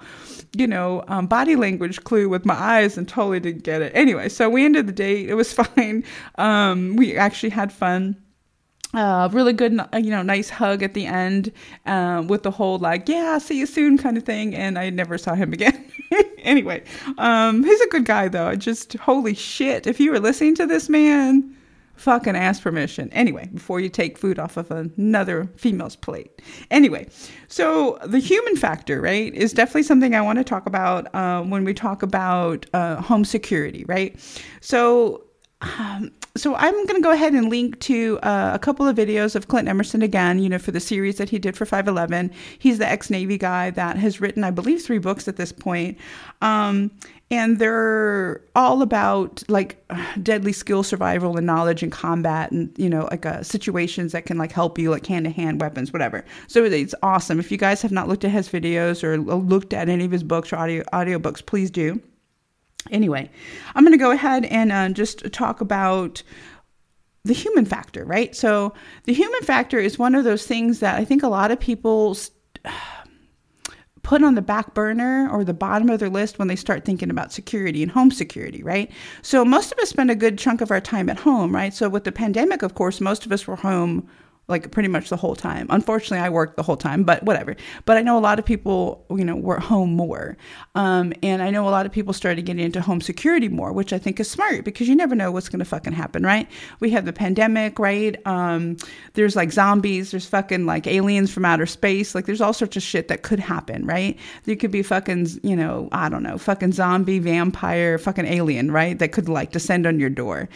you 0.55 0.67
know, 0.67 1.03
um, 1.09 1.27
body 1.27 1.57
language 1.57 2.03
clue 2.05 2.29
with 2.29 2.45
my 2.45 2.55
eyes 2.55 2.97
and 2.97 3.07
totally 3.07 3.41
didn't 3.41 3.63
get 3.63 3.81
it. 3.81 3.91
Anyway, 3.93 4.29
so 4.29 4.49
we 4.49 4.63
ended 4.63 4.87
the 4.87 4.93
date. 4.93 5.29
It 5.29 5.33
was 5.33 5.51
fine. 5.75 6.05
Um, 6.35 6.95
we 6.95 7.17
actually 7.17 7.49
had 7.49 7.73
fun 7.73 8.15
uh, 8.93 9.29
really 9.31 9.53
good, 9.53 9.73
you 9.93 10.09
know, 10.09 10.21
nice 10.21 10.49
hug 10.49 10.83
at 10.83 10.93
the 10.93 11.05
end 11.05 11.51
uh, 11.85 12.23
with 12.27 12.43
the 12.43 12.51
whole 12.51 12.77
like, 12.77 13.07
yeah, 13.07 13.37
see 13.37 13.59
you 13.59 13.65
soon 13.65 13.97
kind 13.97 14.17
of 14.17 14.23
thing. 14.23 14.55
And 14.55 14.77
I 14.77 14.89
never 14.89 15.17
saw 15.17 15.35
him 15.35 15.53
again. 15.53 15.91
anyway, 16.39 16.83
um, 17.17 17.63
he's 17.63 17.81
a 17.81 17.87
good 17.87 18.05
guy 18.05 18.27
though. 18.27 18.55
Just, 18.55 18.93
holy 18.93 19.33
shit. 19.33 19.87
If 19.87 19.99
you 19.99 20.11
were 20.11 20.19
listening 20.19 20.55
to 20.55 20.65
this 20.65 20.89
man, 20.89 21.55
fucking 22.01 22.35
ask 22.35 22.63
permission. 22.63 23.09
Anyway, 23.13 23.47
before 23.53 23.79
you 23.79 23.87
take 23.87 24.17
food 24.17 24.39
off 24.39 24.57
of 24.57 24.71
another 24.71 25.47
female's 25.55 25.95
plate. 25.95 26.41
Anyway, 26.71 27.07
so 27.47 27.99
the 28.03 28.19
human 28.19 28.55
factor, 28.55 28.99
right, 28.99 29.33
is 29.33 29.53
definitely 29.53 29.83
something 29.83 30.15
I 30.15 30.21
want 30.21 30.39
to 30.39 30.43
talk 30.43 30.65
about 30.65 31.13
uh, 31.13 31.43
when 31.43 31.63
we 31.63 31.73
talk 31.73 32.01
about 32.01 32.65
uh, 32.73 33.01
home 33.01 33.23
security, 33.23 33.85
right? 33.87 34.19
So, 34.61 35.23
um, 35.61 36.11
so 36.35 36.55
I'm 36.55 36.73
going 36.73 36.95
to 36.95 37.01
go 37.01 37.11
ahead 37.11 37.33
and 37.33 37.49
link 37.49 37.79
to 37.81 38.17
uh, 38.23 38.51
a 38.53 38.59
couple 38.59 38.87
of 38.87 38.95
videos 38.95 39.35
of 39.35 39.47
Clint 39.47 39.67
Emerson 39.67 40.01
again, 40.01 40.39
you 40.39 40.49
know, 40.49 40.57
for 40.57 40.71
the 40.71 40.79
series 40.79 41.17
that 41.17 41.29
he 41.29 41.39
did 41.39 41.57
for 41.57 41.65
511. 41.65 42.31
He's 42.57 42.77
the 42.77 42.87
ex 42.87 43.09
Navy 43.09 43.37
guy 43.37 43.69
that 43.71 43.97
has 43.97 44.21
written, 44.21 44.43
I 44.43 44.51
believe, 44.51 44.81
three 44.81 44.97
books 44.97 45.27
at 45.27 45.35
this 45.35 45.51
point. 45.51 45.97
Um, 46.41 46.91
and 47.29 47.59
they're 47.59 48.41
all 48.55 48.81
about 48.81 49.43
like 49.49 49.83
deadly 50.23 50.53
skill 50.53 50.83
survival 50.83 51.37
and 51.37 51.45
knowledge 51.45 51.83
and 51.83 51.91
combat 51.91 52.51
and 52.51 52.71
you 52.77 52.89
know 52.89 53.07
like 53.09 53.25
uh, 53.25 53.41
situations 53.41 54.11
that 54.11 54.25
can 54.25 54.37
like 54.37 54.51
help 54.51 54.77
you 54.77 54.91
like 54.91 55.05
hand 55.05 55.25
to 55.25 55.31
hand 55.31 55.61
weapons 55.61 55.93
whatever 55.93 56.23
so 56.47 56.63
it's 56.63 56.95
awesome 57.01 57.39
if 57.39 57.51
you 57.51 57.57
guys 57.57 57.81
have 57.81 57.91
not 57.91 58.07
looked 58.07 58.25
at 58.25 58.31
his 58.31 58.49
videos 58.49 59.03
or 59.03 59.17
looked 59.17 59.73
at 59.73 59.89
any 59.89 60.05
of 60.05 60.11
his 60.11 60.23
books 60.23 60.51
or 60.51 60.57
audio 60.57 60.83
audiobooks 60.93 61.43
please 61.43 61.71
do 61.71 62.01
Anyway, 62.89 63.29
I'm 63.75 63.83
going 63.83 63.97
to 63.97 64.03
go 64.03 64.11
ahead 64.11 64.45
and 64.45 64.71
uh, 64.71 64.89
just 64.89 65.31
talk 65.31 65.61
about 65.61 66.23
the 67.23 67.33
human 67.33 67.65
factor, 67.65 68.03
right? 68.03 68.35
So, 68.35 68.73
the 69.03 69.13
human 69.13 69.41
factor 69.41 69.77
is 69.77 69.99
one 69.99 70.15
of 70.15 70.23
those 70.23 70.45
things 70.45 70.79
that 70.79 70.99
I 70.99 71.05
think 71.05 71.21
a 71.21 71.27
lot 71.27 71.51
of 71.51 71.59
people 71.59 72.17
put 74.03 74.23
on 74.23 74.33
the 74.33 74.41
back 74.41 74.73
burner 74.73 75.29
or 75.31 75.43
the 75.43 75.53
bottom 75.53 75.89
of 75.89 75.99
their 75.99 76.09
list 76.09 76.39
when 76.39 76.47
they 76.47 76.55
start 76.55 76.83
thinking 76.83 77.11
about 77.11 77.31
security 77.31 77.83
and 77.83 77.91
home 77.91 78.09
security, 78.09 78.63
right? 78.63 78.91
So, 79.21 79.45
most 79.45 79.71
of 79.71 79.77
us 79.79 79.89
spend 79.89 80.09
a 80.09 80.15
good 80.15 80.39
chunk 80.39 80.61
of 80.61 80.71
our 80.71 80.81
time 80.81 81.09
at 81.09 81.19
home, 81.19 81.53
right? 81.53 81.73
So, 81.73 81.87
with 81.89 82.05
the 82.05 82.11
pandemic, 82.11 82.63
of 82.63 82.73
course, 82.73 82.99
most 82.99 83.25
of 83.25 83.31
us 83.31 83.45
were 83.45 83.57
home 83.57 84.09
like 84.51 84.69
pretty 84.71 84.89
much 84.89 85.09
the 85.09 85.17
whole 85.17 85.35
time. 85.35 85.65
Unfortunately, 85.69 86.19
I 86.19 86.29
worked 86.29 86.57
the 86.57 86.63
whole 86.63 86.77
time, 86.77 87.03
but 87.03 87.23
whatever. 87.23 87.55
But 87.85 87.97
I 87.97 88.01
know 88.01 88.17
a 88.17 88.19
lot 88.19 88.37
of 88.37 88.45
people, 88.45 89.05
you 89.09 89.25
know, 89.25 89.35
were 89.35 89.59
home 89.59 89.93
more. 89.95 90.37
Um, 90.75 91.13
and 91.23 91.41
I 91.41 91.49
know 91.49 91.67
a 91.67 91.71
lot 91.71 91.85
of 91.85 91.91
people 91.91 92.13
started 92.13 92.45
getting 92.45 92.63
into 92.63 92.81
home 92.81 93.01
security 93.01 93.47
more, 93.47 93.73
which 93.73 93.93
I 93.93 93.97
think 93.97 94.19
is 94.19 94.29
smart 94.29 94.63
because 94.63 94.87
you 94.87 94.95
never 94.95 95.15
know 95.15 95.31
what's 95.31 95.49
going 95.49 95.59
to 95.59 95.65
fucking 95.65 95.93
happen, 95.93 96.23
right? 96.23 96.47
We 96.79 96.91
have 96.91 97.05
the 97.05 97.13
pandemic, 97.13 97.79
right? 97.79 98.15
Um, 98.27 98.77
there's 99.13 99.35
like 99.35 99.51
zombies, 99.51 100.11
there's 100.11 100.25
fucking 100.25 100.65
like 100.65 100.87
aliens 100.87 101.31
from 101.31 101.45
outer 101.45 101.65
space. 101.65 102.13
Like 102.13 102.25
there's 102.25 102.41
all 102.41 102.53
sorts 102.53 102.77
of 102.77 102.83
shit 102.83 103.07
that 103.07 103.23
could 103.23 103.39
happen, 103.39 103.85
right? 103.85 104.17
There 104.43 104.55
could 104.55 104.71
be 104.71 104.83
fucking, 104.83 105.27
you 105.43 105.55
know, 105.55 105.89
I 105.91 106.09
don't 106.09 106.23
know, 106.23 106.37
fucking 106.37 106.73
zombie, 106.73 107.19
vampire, 107.19 107.97
fucking 107.97 108.25
alien, 108.25 108.71
right? 108.71 108.99
That 108.99 109.11
could 109.11 109.29
like 109.29 109.51
descend 109.51 109.87
on 109.87 109.99
your 109.99 110.09
door. 110.09 110.49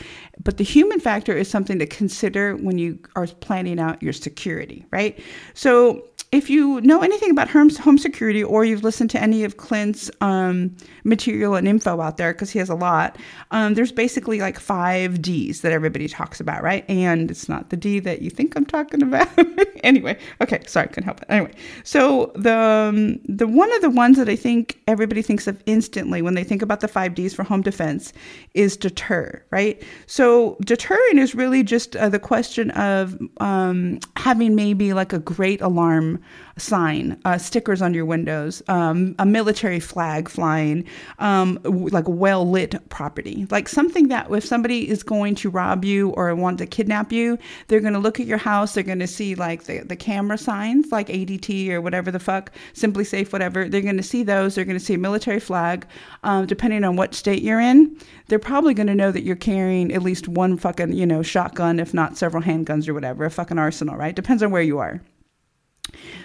But 0.44 0.57
the 0.57 0.63
human 0.63 1.00
factor 1.00 1.33
is 1.33 1.50
something 1.50 1.80
to 1.80 1.86
consider 1.86 2.56
when 2.56 2.77
you 2.77 3.00
are 3.15 3.27
planning 3.27 3.80
out 3.80 3.84
your 4.01 4.13
security, 4.13 4.85
right? 4.91 5.19
So 5.53 6.03
if 6.31 6.50
you 6.50 6.81
know 6.81 7.01
anything 7.01 7.31
about 7.31 7.50
home, 7.50 7.69
security 7.98 8.44
or 8.44 8.66
you've 8.66 8.83
listened 8.83 9.10
to 9.12 9.22
any 9.22 9.44
of 9.44 9.57
Clint's 9.57 10.12
um, 10.22 10.75
material 11.04 11.56
and 11.56 11.68
info 11.68 12.01
out 12.01 12.18
there, 12.18 12.33
because 12.33 12.51
he 12.51 12.60
has 12.60 12.69
a 12.69 12.75
lot, 12.75 13.18
um, 13.51 13.74
there's 13.74 13.92
basically 13.92 14.39
like 14.39 14.60
five 14.60 15.22
D's 15.22 15.62
that 15.62 15.72
everybody 15.72 16.07
talks 16.07 16.39
about, 16.39 16.62
right? 16.62 16.83
And 16.89 17.31
it's 17.31 17.48
not 17.48 17.69
the 17.69 17.77
D 17.77 18.00
that 18.00 18.22
you 18.22 18.30
think 18.30 18.56
I'm 18.56 18.66
talking 18.66 19.01
about. 19.01 19.30
anyway, 19.83 20.18
okay, 20.42 20.62
sorry, 20.68 20.88
couldn't 20.88 21.04
help 21.04 21.22
it. 21.22 21.27
Anyway, 21.30 21.54
so 21.83 22.31
the 22.36 22.56
um, 22.57 23.19
the 23.25 23.48
one 23.48 23.74
of 23.74 23.81
the 23.81 23.89
ones 23.89 24.18
that 24.18 24.27
I 24.27 24.36
think 24.36 24.80
everybody 24.88 25.22
thinks 25.22 25.48
of 25.48 25.62
instantly 25.66 26.22
when 26.22 26.33
they 26.33 26.44
think 26.44 26.62
about 26.62 26.81
the 26.81 26.88
five 26.88 27.16
D's 27.16 27.33
for 27.33 27.44
home 27.44 27.62
defense 27.62 28.12
is 28.53 28.75
deter, 28.75 29.41
right? 29.51 29.82
So 30.08 30.58
deterring 30.62 31.17
is 31.17 31.36
really 31.36 31.63
just 31.63 31.96
uh, 31.96 32.10
the 32.10 32.20
question 32.20 32.72
of 32.72 33.17
um, 33.38 34.00
having 34.17 34.55
maybe 34.55 34.94
like 34.94 35.13
a 35.13 35.20
great 35.20 35.62
alarm 35.62 36.14
sign, 36.57 37.19
uh, 37.25 37.38
stickers 37.38 37.81
on 37.81 37.93
your 37.93 38.05
windows, 38.05 38.62
um, 38.67 39.15
a 39.19 39.25
military 39.25 39.79
flag 39.79 40.29
flying, 40.29 40.86
um, 41.19 41.60
like 41.63 42.07
well 42.07 42.50
lit 42.50 42.75
property, 42.89 43.48
like 43.51 43.67
something 43.67 44.07
that 44.07 44.31
if 44.31 44.45
somebody 44.45 44.89
is 44.89 45.03
going 45.03 45.36
to 45.36 45.50
rob 45.50 45.84
you 45.84 46.10
or 46.12 46.34
want 46.36 46.57
to 46.60 46.65
kidnap 46.65 47.12
you, 47.12 47.38
they're 47.67 47.81
going 47.81 47.93
to 47.93 48.00
look 48.00 48.19
at 48.19 48.25
your 48.25 48.38
house, 48.38 48.74
they're 48.74 48.84
going 48.84 49.00
to 49.00 49.07
see 49.07 49.36
like 49.36 49.63
the, 49.63 49.79
the 49.79 49.95
camera 49.95 50.38
signs, 50.38 50.91
like 50.91 51.07
ADT 51.07 51.69
or 51.69 51.81
whatever 51.81 52.12
the 52.12 52.19
fuck, 52.19 52.51
SimpliSafe, 52.74 53.31
whatever. 53.31 53.67
They're 53.67 53.81
going 53.81 53.98
to 53.98 54.03
see 54.03 54.24
those. 54.24 54.55
They're 54.55 54.65
going 54.65 54.79
to 54.79 54.84
see 54.84 54.93
a 54.93 55.00
military 55.00 55.39
flag. 55.39 55.86
Um, 56.24 56.45
depending 56.45 56.84
on 56.84 56.95
what 56.95 57.13
state 57.13 57.41
you're 57.41 57.60
in, 57.60 57.98
they're 58.27 58.39
probably 58.39 58.74
going 58.74 58.88
to 58.88 58.95
know 58.95 59.12
that 59.12 59.24
you're 59.24 59.36
carrying 59.36 59.93
at 59.93 60.01
least 60.01 60.27
one 60.27 60.57
fucking, 60.57 60.93
you 60.93 61.05
know, 61.05 61.22
shotgun, 61.22 61.79
if 61.79 61.93
not 61.93 62.17
several 62.17 62.43
handguns 62.43 62.88
or 62.88 62.93
whatever, 62.93 63.25
a 63.25 63.29
fucking 63.29 63.60
arsenal, 63.60 63.95
right? 63.95 64.15
Depends 64.15 64.41
on 64.41 64.51
where 64.51 64.62
you 64.62 64.79
are. 64.79 65.01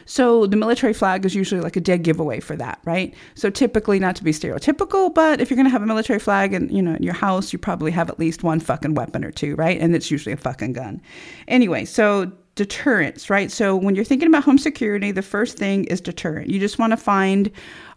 So 0.06 0.46
the 0.46 0.56
military 0.56 0.92
flag 0.92 1.24
is 1.24 1.34
usually 1.34 1.60
like 1.60 1.76
a 1.76 1.80
dead 1.80 2.02
giveaway 2.02 2.40
for 2.40 2.56
that, 2.56 2.80
right? 2.84 3.14
So 3.34 3.50
typically 3.50 3.98
not 3.98 4.16
to 4.16 4.24
be 4.24 4.32
stereotypical, 4.32 5.14
but 5.14 5.40
if 5.40 5.50
you're 5.50 5.56
going 5.56 5.66
to 5.66 5.70
have 5.70 5.82
a 5.82 5.86
military 5.86 6.18
flag 6.18 6.52
in, 6.52 6.68
you 6.68 6.82
know, 6.82 6.94
in 6.94 7.02
your 7.02 7.14
house, 7.14 7.52
you 7.52 7.58
probably 7.58 7.92
have 7.92 8.10
at 8.10 8.18
least 8.18 8.42
one 8.42 8.60
fucking 8.60 8.94
weapon 8.94 9.24
or 9.24 9.30
two, 9.30 9.54
right? 9.56 9.80
And 9.80 9.94
it's 9.94 10.10
usually 10.10 10.32
a 10.32 10.36
fucking 10.36 10.72
gun. 10.72 11.00
Anyway, 11.46 11.84
so 11.84 12.32
deterrence, 12.60 13.30
right? 13.30 13.50
So 13.50 13.74
when 13.74 13.94
you're 13.94 14.04
thinking 14.04 14.28
about 14.28 14.44
home 14.44 14.58
security, 14.58 15.12
the 15.12 15.22
first 15.22 15.56
thing 15.56 15.84
is 15.84 15.98
deterrent. 15.98 16.50
You 16.50 16.60
just 16.60 16.78
want 16.78 16.90
to 16.90 16.98
find 16.98 17.50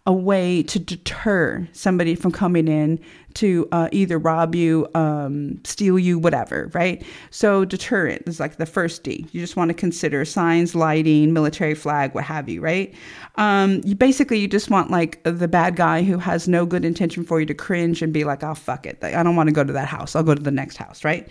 a 0.06 0.14
way 0.14 0.64
to 0.64 0.80
deter 0.80 1.68
somebody 1.74 2.16
from 2.16 2.32
coming 2.32 2.70
in 2.70 2.98
to 3.34 3.68
uh, 3.74 3.90
either 3.92 4.18
rob 4.18 4.56
you, 4.56 4.88
um, 4.96 5.60
steal 5.66 6.00
you, 6.00 6.18
whatever, 6.18 6.72
right? 6.74 7.04
So 7.30 7.66
deterrent 7.66 8.22
is 8.26 8.40
like 8.40 8.56
the 8.56 8.66
first 8.66 9.04
D. 9.04 9.28
You 9.34 9.42
just 9.42 9.58
want 9.58 9.68
to 9.68 9.74
consider 9.74 10.24
signs, 10.24 10.76
lighting, 10.76 11.34
military 11.34 11.76
flag, 11.76 12.14
what 12.16 12.24
have 12.24 12.48
you, 12.48 12.62
right? 12.62 12.94
Um, 13.36 13.82
you 13.84 13.96
basically 13.96 14.40
you 14.40 14.48
just 14.48 14.70
want 14.70 14.92
like 14.92 15.22
the 15.26 15.50
bad 15.50 15.76
guy 15.76 16.04
who 16.04 16.18
has 16.20 16.48
no 16.48 16.66
good 16.66 16.86
intention 16.86 17.26
for 17.26 17.42
you 17.42 17.46
to 17.48 17.54
cringe 17.54 18.02
and 18.02 18.14
be 18.14 18.24
like, 18.24 18.46
oh 18.46 18.54
fuck 18.54 18.86
it, 18.86 19.04
I 19.04 19.24
don't 19.24 19.36
want 19.36 19.50
to 19.50 19.54
go 19.54 19.66
to 19.66 19.74
that 19.74 19.90
house. 19.90 20.16
I'll 20.16 20.24
go 20.24 20.36
to 20.36 20.42
the 20.42 20.52
next 20.52 20.78
house, 20.78 21.04
right? 21.04 21.28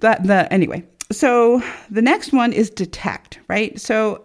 That 0.00 0.24
the 0.24 0.52
anyway. 0.52 0.84
So 1.10 1.62
the 1.90 2.02
next 2.02 2.32
one 2.32 2.52
is 2.52 2.68
detect, 2.70 3.40
right? 3.48 3.80
So 3.80 4.24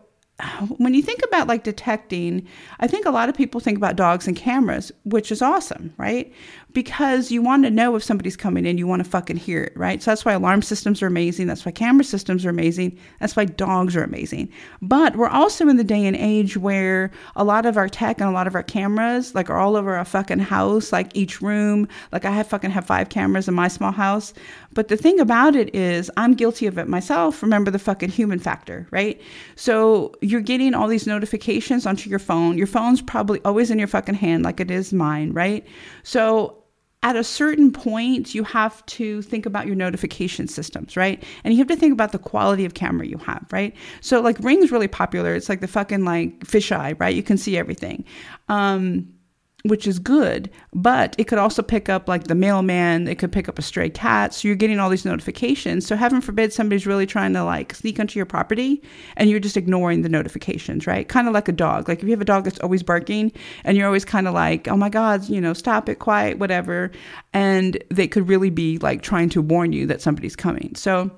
when 0.77 0.93
you 0.93 1.01
think 1.01 1.21
about 1.23 1.47
like 1.47 1.63
detecting, 1.63 2.47
I 2.79 2.87
think 2.87 3.05
a 3.05 3.11
lot 3.11 3.29
of 3.29 3.35
people 3.35 3.61
think 3.61 3.77
about 3.77 3.95
dogs 3.95 4.27
and 4.27 4.35
cameras, 4.35 4.91
which 5.05 5.31
is 5.31 5.41
awesome, 5.41 5.93
right? 5.97 6.33
Because 6.73 7.31
you 7.31 7.41
want 7.41 7.63
to 7.63 7.69
know 7.69 7.95
if 7.95 8.03
somebody's 8.03 8.35
coming 8.35 8.65
in, 8.65 8.77
you 8.77 8.87
want 8.87 9.03
to 9.03 9.09
fucking 9.09 9.37
hear 9.37 9.63
it, 9.63 9.73
right? 9.77 10.01
So 10.01 10.09
that's 10.11 10.25
why 10.25 10.33
alarm 10.33 10.63
systems 10.63 11.01
are 11.03 11.07
amazing. 11.07 11.47
That's 11.47 11.65
why 11.65 11.71
camera 11.71 12.03
systems 12.03 12.45
are 12.45 12.49
amazing. 12.49 12.97
That's 13.19 13.35
why 13.35 13.45
dogs 13.45 13.95
are 13.95 14.03
amazing. 14.03 14.49
But 14.81 15.15
we're 15.15 15.29
also 15.29 15.67
in 15.67 15.77
the 15.77 15.83
day 15.83 16.05
and 16.05 16.15
age 16.15 16.57
where 16.57 17.11
a 17.35 17.43
lot 17.43 17.67
of 17.67 17.77
our 17.77 17.87
tech 17.87 18.19
and 18.19 18.29
a 18.29 18.33
lot 18.33 18.47
of 18.47 18.55
our 18.55 18.63
cameras, 18.63 19.35
like, 19.35 19.49
are 19.51 19.59
all 19.59 19.75
over 19.75 19.95
our 19.95 20.05
fucking 20.05 20.39
house, 20.39 20.91
like 20.91 21.15
each 21.15 21.41
room. 21.41 21.87
Like, 22.11 22.25
I 22.25 22.31
have 22.31 22.47
fucking 22.47 22.71
have 22.71 22.85
five 22.85 23.09
cameras 23.09 23.47
in 23.47 23.53
my 23.53 23.67
small 23.67 23.91
house. 23.91 24.33
But 24.73 24.87
the 24.87 24.97
thing 24.97 25.19
about 25.19 25.55
it 25.55 25.73
is, 25.75 26.09
I'm 26.17 26.33
guilty 26.33 26.65
of 26.65 26.79
it 26.79 26.87
myself. 26.87 27.43
Remember 27.43 27.69
the 27.69 27.77
fucking 27.77 28.09
human 28.09 28.39
factor, 28.39 28.87
right? 28.89 29.21
So 29.55 30.13
you're 30.21 30.41
getting 30.41 30.73
all 30.73 30.87
these 30.87 31.05
notifications 31.05 31.85
onto 31.85 32.09
your 32.09 32.17
phone. 32.17 32.57
Your 32.57 32.65
phone's 32.65 33.01
probably 33.01 33.39
always 33.45 33.69
in 33.69 33.77
your 33.77 33.87
fucking 33.87 34.15
hand, 34.15 34.43
like 34.43 34.59
it 34.59 34.71
is 34.71 34.91
mine, 34.91 35.33
right? 35.33 35.65
So 36.01 36.62
at 37.03 37.17
a 37.17 37.23
certain 37.23 37.71
point, 37.71 38.33
you 38.33 38.43
have 38.45 38.83
to 38.85 39.21
think 39.23 39.45
about 39.45 39.67
your 39.67 39.75
notification 39.75 40.47
systems, 40.47 40.95
right? 40.95 41.21
And 41.43 41.53
you 41.53 41.57
have 41.59 41.67
to 41.67 41.75
think 41.75 41.91
about 41.91 42.13
the 42.13 42.17
quality 42.17 42.63
of 42.63 42.73
camera 42.73 43.05
you 43.05 43.17
have, 43.17 43.45
right? 43.51 43.75
So, 44.01 44.21
like, 44.21 44.39
Ring's 44.39 44.71
really 44.71 44.87
popular. 44.87 45.35
It's 45.35 45.49
like 45.49 45.59
the 45.59 45.67
fucking 45.67 46.05
like 46.05 46.39
fisheye, 46.39 46.99
right? 46.99 47.13
You 47.13 47.23
can 47.23 47.37
see 47.37 47.57
everything. 47.57 48.05
Um, 48.47 49.12
which 49.63 49.87
is 49.87 49.97
good, 49.97 50.49
but 50.73 51.15
it 51.17 51.23
could 51.23 51.37
also 51.37 51.61
pick 51.61 51.87
up 51.87 52.09
like 52.09 52.25
the 52.25 52.35
mailman, 52.35 53.07
it 53.07 53.17
could 53.17 53.31
pick 53.31 53.47
up 53.47 53.57
a 53.57 53.61
stray 53.61 53.89
cat. 53.89 54.33
So 54.33 54.47
you're 54.47 54.57
getting 54.57 54.77
all 54.77 54.89
these 54.89 55.05
notifications. 55.05 55.87
So 55.87 55.95
heaven 55.95 56.19
forbid 56.19 56.51
somebody's 56.51 56.85
really 56.85 57.05
trying 57.05 57.33
to 57.33 57.45
like 57.45 57.73
sneak 57.73 57.97
onto 57.97 58.19
your 58.19 58.25
property 58.25 58.81
and 59.15 59.29
you're 59.29 59.39
just 59.39 59.55
ignoring 59.55 60.01
the 60.01 60.09
notifications, 60.09 60.85
right? 60.85 61.07
Kind 61.07 61.29
of 61.29 61.33
like 61.33 61.47
a 61.47 61.53
dog. 61.53 61.87
Like 61.87 61.99
if 61.99 62.03
you 62.03 62.11
have 62.11 62.21
a 62.21 62.25
dog 62.25 62.43
that's 62.43 62.59
always 62.59 62.83
barking 62.83 63.31
and 63.63 63.77
you're 63.77 63.87
always 63.87 64.03
kind 64.03 64.27
of 64.27 64.33
like, 64.33 64.67
oh 64.67 64.75
my 64.75 64.89
God, 64.89 65.29
you 65.29 65.39
know, 65.39 65.53
stop 65.53 65.87
it, 65.87 65.99
quiet, 65.99 66.39
whatever. 66.39 66.91
And 67.31 67.81
they 67.89 68.07
could 68.07 68.27
really 68.27 68.49
be 68.49 68.79
like 68.79 69.01
trying 69.01 69.29
to 69.29 69.41
warn 69.41 69.71
you 69.71 69.87
that 69.87 70.01
somebody's 70.01 70.35
coming. 70.35 70.75
So 70.75 71.09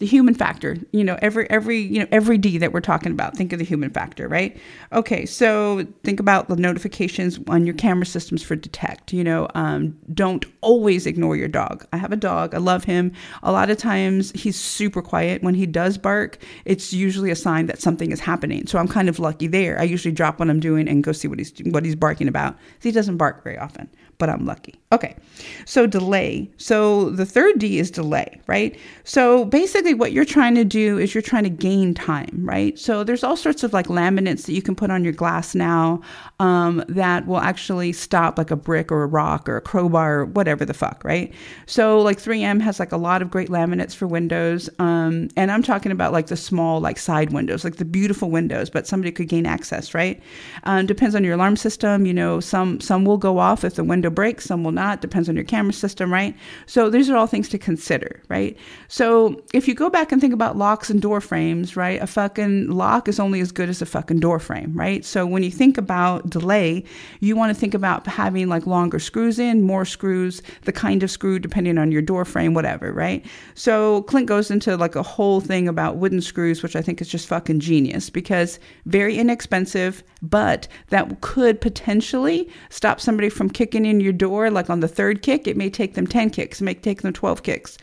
the 0.00 0.06
human 0.06 0.34
factor 0.34 0.76
you 0.92 1.04
know 1.04 1.18
every 1.20 1.48
every 1.50 1.78
you 1.78 2.00
know 2.00 2.06
every 2.10 2.38
d 2.38 2.56
that 2.56 2.72
we're 2.72 2.80
talking 2.80 3.12
about 3.12 3.36
think 3.36 3.52
of 3.52 3.58
the 3.58 3.64
human 3.64 3.90
factor 3.90 4.26
right? 4.26 4.56
Okay 4.92 5.26
so 5.26 5.86
think 6.02 6.18
about 6.18 6.48
the 6.48 6.56
notifications 6.56 7.38
on 7.48 7.66
your 7.66 7.74
camera 7.74 8.06
systems 8.06 8.42
for 8.42 8.56
detect 8.56 9.12
you 9.12 9.22
know 9.22 9.46
um, 9.54 9.96
don't 10.12 10.46
always 10.62 11.06
ignore 11.06 11.36
your 11.36 11.48
dog. 11.48 11.86
I 11.92 11.98
have 11.98 12.12
a 12.12 12.16
dog 12.16 12.54
i 12.54 12.58
love 12.58 12.84
him. 12.84 13.12
A 13.42 13.52
lot 13.52 13.70
of 13.70 13.76
times 13.76 14.32
he's 14.32 14.58
super 14.58 15.02
quiet. 15.02 15.42
When 15.42 15.54
he 15.54 15.66
does 15.66 15.98
bark 15.98 16.38
it's 16.64 16.92
usually 16.92 17.30
a 17.30 17.36
sign 17.36 17.66
that 17.66 17.80
something 17.80 18.10
is 18.10 18.20
happening. 18.20 18.66
So 18.66 18.78
i'm 18.78 18.88
kind 18.88 19.08
of 19.08 19.18
lucky 19.18 19.46
there. 19.46 19.78
I 19.78 19.82
usually 19.82 20.12
drop 20.12 20.38
what 20.38 20.48
i'm 20.48 20.60
doing 20.60 20.88
and 20.88 21.04
go 21.04 21.12
see 21.12 21.28
what 21.28 21.38
he's 21.38 21.52
what 21.66 21.84
he's 21.84 21.94
barking 21.94 22.26
about. 22.26 22.56
He 22.80 22.90
doesn't 22.90 23.18
bark 23.18 23.44
very 23.44 23.58
often 23.58 23.90
but 24.20 24.28
I'm 24.28 24.44
lucky. 24.44 24.74
Okay, 24.92 25.16
so 25.64 25.86
delay. 25.86 26.48
So 26.58 27.10
the 27.10 27.24
third 27.24 27.58
D 27.58 27.78
is 27.78 27.90
delay, 27.90 28.40
right? 28.46 28.76
So 29.04 29.44
basically, 29.46 29.94
what 29.94 30.12
you're 30.12 30.24
trying 30.24 30.54
to 30.56 30.64
do 30.64 30.98
is 30.98 31.14
you're 31.14 31.22
trying 31.22 31.44
to 31.44 31.50
gain 31.50 31.94
time, 31.94 32.42
right? 32.44 32.78
So 32.78 33.02
there's 33.02 33.24
all 33.24 33.36
sorts 33.36 33.62
of 33.62 33.72
like 33.72 33.86
laminates 33.86 34.46
that 34.46 34.52
you 34.52 34.62
can 34.62 34.74
put 34.76 34.90
on 34.90 35.02
your 35.02 35.14
glass 35.14 35.54
now 35.54 36.02
um, 36.38 36.84
that 36.88 37.26
will 37.26 37.38
actually 37.38 37.92
stop 37.92 38.36
like 38.36 38.50
a 38.50 38.56
brick 38.56 38.92
or 38.92 39.02
a 39.02 39.06
rock 39.06 39.48
or 39.48 39.56
a 39.56 39.60
crowbar 39.60 40.20
or 40.20 40.24
whatever 40.26 40.64
the 40.64 40.74
fuck, 40.74 41.02
right? 41.02 41.32
So 41.66 42.00
like 42.00 42.18
3M 42.18 42.60
has 42.60 42.78
like 42.78 42.92
a 42.92 42.98
lot 42.98 43.22
of 43.22 43.30
great 43.30 43.48
laminates 43.48 43.94
for 43.94 44.06
windows, 44.06 44.68
um, 44.78 45.28
and 45.36 45.50
I'm 45.50 45.62
talking 45.62 45.92
about 45.92 46.12
like 46.12 46.26
the 46.26 46.36
small 46.36 46.80
like 46.80 46.98
side 46.98 47.32
windows, 47.32 47.64
like 47.64 47.76
the 47.76 47.86
beautiful 47.86 48.30
windows, 48.30 48.68
but 48.68 48.86
somebody 48.86 49.12
could 49.12 49.28
gain 49.28 49.46
access, 49.46 49.94
right? 49.94 50.20
Um, 50.64 50.84
depends 50.84 51.14
on 51.14 51.24
your 51.24 51.34
alarm 51.34 51.56
system. 51.56 52.04
You 52.04 52.12
know, 52.12 52.40
some 52.40 52.80
some 52.80 53.06
will 53.06 53.16
go 53.16 53.38
off 53.38 53.64
if 53.64 53.76
the 53.76 53.84
window 53.84 54.09
break, 54.10 54.40
some 54.40 54.64
will 54.64 54.72
not, 54.72 55.00
depends 55.00 55.28
on 55.28 55.34
your 55.34 55.44
camera 55.44 55.72
system, 55.72 56.12
right? 56.12 56.36
So 56.66 56.90
these 56.90 57.08
are 57.08 57.16
all 57.16 57.26
things 57.26 57.48
to 57.50 57.58
consider, 57.58 58.22
right? 58.28 58.56
So 58.88 59.42
if 59.54 59.68
you 59.68 59.74
go 59.74 59.90
back 59.90 60.12
and 60.12 60.20
think 60.20 60.34
about 60.34 60.56
locks 60.56 60.90
and 60.90 61.00
door 61.00 61.20
frames, 61.20 61.76
right? 61.76 62.00
A 62.02 62.06
fucking 62.06 62.70
lock 62.70 63.08
is 63.08 63.20
only 63.20 63.40
as 63.40 63.52
good 63.52 63.68
as 63.68 63.80
a 63.80 63.86
fucking 63.86 64.20
door 64.20 64.38
frame, 64.38 64.72
right? 64.74 65.04
So 65.04 65.26
when 65.26 65.42
you 65.42 65.50
think 65.50 65.78
about 65.78 66.28
delay, 66.28 66.84
you 67.20 67.36
want 67.36 67.54
to 67.54 67.58
think 67.58 67.74
about 67.74 68.06
having 68.06 68.48
like 68.48 68.66
longer 68.66 68.98
screws 68.98 69.38
in, 69.38 69.62
more 69.62 69.84
screws, 69.84 70.42
the 70.62 70.72
kind 70.72 71.02
of 71.02 71.10
screw 71.10 71.38
depending 71.38 71.78
on 71.78 71.92
your 71.92 72.02
door 72.02 72.24
frame, 72.24 72.54
whatever, 72.54 72.92
right? 72.92 73.24
So 73.54 74.02
Clint 74.02 74.26
goes 74.26 74.50
into 74.50 74.76
like 74.76 74.96
a 74.96 75.02
whole 75.02 75.40
thing 75.40 75.68
about 75.68 75.96
wooden 75.96 76.20
screws, 76.20 76.62
which 76.62 76.76
I 76.76 76.82
think 76.82 77.00
is 77.00 77.08
just 77.08 77.28
fucking 77.28 77.60
genius 77.60 78.10
because 78.10 78.58
very 78.86 79.16
inexpensive, 79.16 80.02
but 80.22 80.68
that 80.88 81.20
could 81.20 81.60
potentially 81.60 82.48
stop 82.70 83.00
somebody 83.00 83.28
from 83.28 83.48
kicking 83.50 83.86
in 83.86 83.99
your 84.00 84.12
door, 84.12 84.50
like 84.50 84.70
on 84.70 84.80
the 84.80 84.88
third 84.88 85.22
kick, 85.22 85.46
it 85.46 85.56
may 85.56 85.70
take 85.70 85.94
them 85.94 86.06
10 86.06 86.30
kicks, 86.30 86.60
it 86.60 86.64
may 86.64 86.74
take 86.74 87.02
them 87.02 87.12
12 87.12 87.42
kicks. 87.42 87.78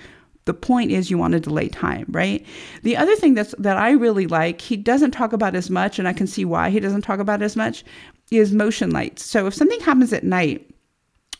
The 0.46 0.54
point 0.54 0.92
is 0.92 1.12
you 1.12 1.18
want 1.18 1.34
to 1.34 1.40
delay 1.40 1.68
time, 1.68 2.06
right? 2.10 2.46
The 2.84 2.96
other 2.96 3.16
thing 3.16 3.34
that's 3.34 3.54
that 3.60 3.78
I 3.78 3.92
really 3.92 4.28
like, 4.28 4.62
he 4.62 4.78
doesn't 4.78 5.12
talk 5.12 5.34
about 5.34 5.56
as 5.56 5.70
much, 5.70 6.00
and 6.00 6.08
I 6.08 6.14
can 6.14 6.28
see 6.28 6.46
why 6.46 6.70
he 6.70 6.80
doesn't 6.80 7.02
talk 7.02 7.20
about 7.20 7.42
as 7.42 7.56
much, 7.56 7.84
is 8.32 8.54
motion 8.54 8.92
lights. 8.92 9.26
So 9.26 9.48
if 9.48 9.54
something 9.54 9.80
happens 9.82 10.14
at 10.14 10.24
night, 10.24 10.70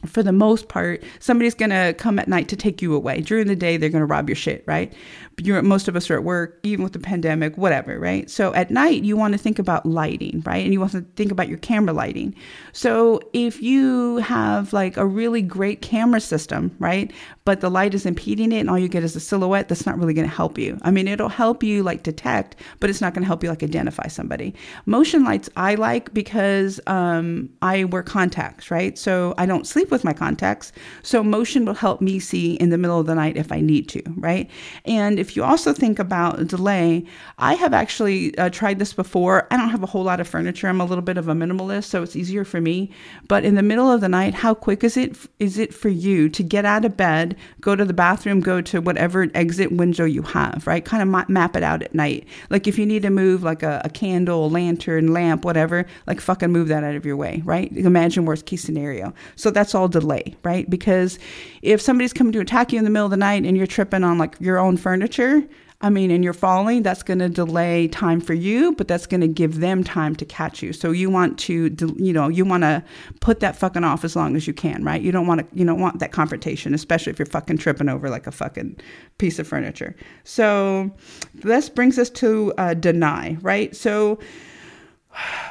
for 0.06 0.22
the 0.22 0.32
most 0.32 0.68
part, 0.68 1.04
somebody's 1.20 1.56
going 1.56 1.72
to 1.72 1.96
come 1.98 2.20
at 2.20 2.28
night 2.28 2.48
to 2.50 2.56
take 2.56 2.82
you 2.82 2.94
away. 2.94 3.22
During 3.22 3.48
the 3.48 3.56
day, 3.56 3.78
they're 3.78 3.90
going 3.90 4.02
to 4.02 4.06
rob 4.06 4.30
your 4.30 4.36
shit, 4.36 4.64
right? 4.68 4.94
You're, 5.40 5.62
most 5.64 5.88
of 5.88 5.96
us 5.96 6.10
are 6.10 6.16
at 6.16 6.24
work, 6.24 6.60
even 6.64 6.84
with 6.84 6.94
the 6.94 7.00
pandemic, 7.00 7.58
whatever, 7.58 8.00
right? 8.00 8.30
So 8.30 8.54
at 8.54 8.70
night, 8.70 9.04
you 9.04 9.18
want 9.18 9.34
to 9.34 9.38
think 9.40 9.58
about 9.58 9.86
lighting, 9.86 10.44
right? 10.46 10.64
And 10.64 10.72
you 10.72 10.80
want 10.80 10.92
to 10.92 11.02
think 11.16 11.32
about 11.32 11.48
your 11.48 11.58
camera 11.58 11.94
lighting. 11.94 12.36
So 12.74 13.20
if 13.34 13.62
you 13.62 14.18
have 14.18 14.72
like 14.72 14.98
a 14.98 15.06
really 15.06 15.42
great 15.42 15.82
camera 15.82 16.22
system, 16.22 16.76
right? 16.80 17.12
But 17.48 17.62
the 17.62 17.72
light 17.72 17.94
is 17.94 18.06
impeding 18.06 18.52
it 18.52 18.60
and 18.60 18.70
all 18.70 18.78
you 18.78 18.90
get 18.90 19.06
is 19.06 19.16
a 19.16 19.22
silhouette, 19.22 19.70
that's 19.70 19.86
not 19.86 19.98
really 19.98 20.14
going 20.14 20.28
to 20.28 20.36
help 20.36 20.58
you. 20.58 20.78
I 20.82 20.92
mean, 20.92 21.08
it'll 21.08 21.30
help 21.30 21.64
you 21.64 21.82
like 21.82 22.04
detect, 22.04 22.58
but 22.82 22.90
it's 22.90 23.00
not 23.00 23.14
going 23.14 23.22
to 23.22 23.26
help 23.26 23.42
you 23.42 23.48
like 23.48 23.64
identify 23.64 24.08
somebody. 24.08 24.54
Motion 24.86 25.24
lights 25.24 25.50
I 25.56 25.76
like 25.76 26.14
because 26.14 26.82
um, 26.88 27.50
I 27.62 27.86
wear 27.86 28.04
contacts, 28.04 28.70
right? 28.70 28.98
So 28.98 29.34
I 29.38 29.46
don't 29.46 29.66
sleep 29.66 29.92
with 29.92 30.04
my 30.04 30.12
contacts. 30.12 30.74
So 31.04 31.24
motion 31.24 31.64
will 31.64 31.74
help 31.74 32.02
me 32.02 32.20
see 32.20 32.56
in 32.56 32.70
the 32.70 32.78
middle 32.78 33.00
of 33.00 33.06
the 33.06 33.16
night 33.16 33.38
if 33.38 33.50
I 33.50 33.62
need 33.62 33.88
to, 33.90 34.04
right? 34.18 34.52
And 34.84 35.18
if 35.18 35.38
you 35.38 35.46
also 35.46 35.72
think 35.72 36.00
about 36.00 36.48
delay, 36.48 37.06
I 37.38 37.54
have 37.54 37.74
actually 37.74 38.38
uh, 38.38 38.50
tried 38.50 38.78
this 38.78 38.92
before. 38.92 39.48
I 39.52 39.56
don't 39.56 39.70
have 39.70 39.84
a 39.84 39.88
whole 39.88 40.04
lot 40.04 40.20
of 40.20 40.28
furniture. 40.28 40.68
I'm 40.68 40.82
a 40.82 40.86
little 40.86 41.02
bit 41.02 41.18
of 41.18 41.30
a 41.30 41.34
minimalist, 41.34 41.86
so 41.86 42.04
it's 42.04 42.18
easier 42.18 42.44
for 42.44 42.60
me. 42.60 42.92
But 43.30 43.46
in 43.46 43.56
the 43.56 43.64
middle 43.64 43.90
of 43.90 44.02
the 44.02 44.10
night, 44.10 44.34
how 44.34 44.54
quick 44.54 44.84
is 44.84 44.98
it 44.98 45.16
is 45.40 45.58
it 45.58 45.74
for 45.74 45.88
you 45.88 46.28
to 46.28 46.44
get 46.44 46.66
out 46.66 46.84
of 46.84 46.98
bed, 46.98 47.37
go 47.62 47.76
to 47.76 47.86
the 47.86 47.94
bathroom, 47.94 48.40
go 48.40 48.62
to 48.62 48.82
whatever 48.82 49.28
exit 49.34 49.72
window 49.72 50.06
you 50.06 50.22
have, 50.22 50.64
right? 50.66 50.84
Kind 50.84 51.04
of 51.04 51.30
map 51.30 51.56
it 51.56 51.64
out 51.64 51.84
at 51.84 51.94
night. 51.94 52.28
Like 52.50 52.68
if 52.68 52.78
you 52.78 52.86
need 52.86 53.04
to 53.04 53.10
move 53.10 53.44
like 53.44 53.64
a, 53.64 53.82
a 53.84 53.90
candle, 53.90 54.50
lantern, 54.50 55.14
lamp, 55.14 55.46
whatever, 55.46 55.86
like 56.06 56.22
fucking 56.22 56.52
move 56.52 56.68
that 56.70 56.84
out 56.84 56.96
of 56.96 57.06
your 57.06 57.16
way, 57.16 57.42
right? 57.46 57.72
Imagine 57.72 58.26
worst 58.26 58.46
case 58.46 58.62
scenario. 58.62 59.14
So 59.36 59.52
that's 59.52 59.76
all 59.76 59.88
delay, 59.88 60.36
right? 60.44 60.70
Because 60.70 61.20
if 61.62 61.82
somebody's 61.82 62.14
coming 62.14 62.34
to 62.34 62.40
attack 62.40 62.72
you 62.72 62.78
in 62.80 62.84
the 62.84 62.90
middle 62.90 63.06
of 63.06 63.12
the 63.12 63.18
night 63.18 63.44
and 63.44 63.58
you're 63.58 63.68
tripping 63.68 64.04
on 64.04 64.18
like 64.18 64.36
your 64.40 64.58
own 64.58 64.78
furniture, 64.78 65.44
I 65.80 65.92
mean, 65.92 66.10
and 66.10 66.24
you're 66.24 66.34
falling, 66.34 66.82
that's 66.82 67.04
going 67.04 67.20
to 67.20 67.30
delay 67.30 67.88
time 67.88 68.20
for 68.20 68.34
you, 68.34 68.74
but 68.74 68.88
that's 68.88 69.06
going 69.06 69.22
to 69.22 69.28
give 69.28 69.60
them 69.60 69.84
time 69.84 70.16
to 70.16 70.26
catch 70.26 70.64
you. 70.64 70.74
So 70.74 70.90
you 70.90 71.12
want 71.12 71.38
to, 71.40 71.76
you 71.98 72.14
know, 72.14 72.30
you 72.30 72.46
want 72.46 72.64
to 72.64 72.84
put 73.20 73.42
that 73.42 73.56
fucking 73.56 73.84
off 73.84 74.04
as 74.04 74.16
long 74.16 74.36
as 74.36 74.48
you 74.48 74.54
can, 74.54 74.84
right? 74.84 75.00
You 75.00 75.12
don't 75.12 75.28
want 75.28 75.42
to, 75.42 75.56
you 75.56 75.66
don't 75.66 75.80
want 75.80 76.00
that 76.00 76.12
confrontation, 76.12 76.74
especially 76.74 77.12
if 77.12 77.20
you're 77.20 77.28
fucking 77.28 77.60
tripping 77.60 77.90
over 77.90 78.10
like 78.10 78.26
a 78.26 78.32
fucking 78.32 78.78
piece 79.20 79.38
of 79.38 79.48
furniture. 79.48 79.96
So 80.24 80.90
this 81.36 81.70
brings 81.70 82.00
us 82.00 82.10
to 82.10 82.54
uh, 82.58 82.74
deny, 82.74 83.38
right? 83.42 83.76
So 83.76 84.18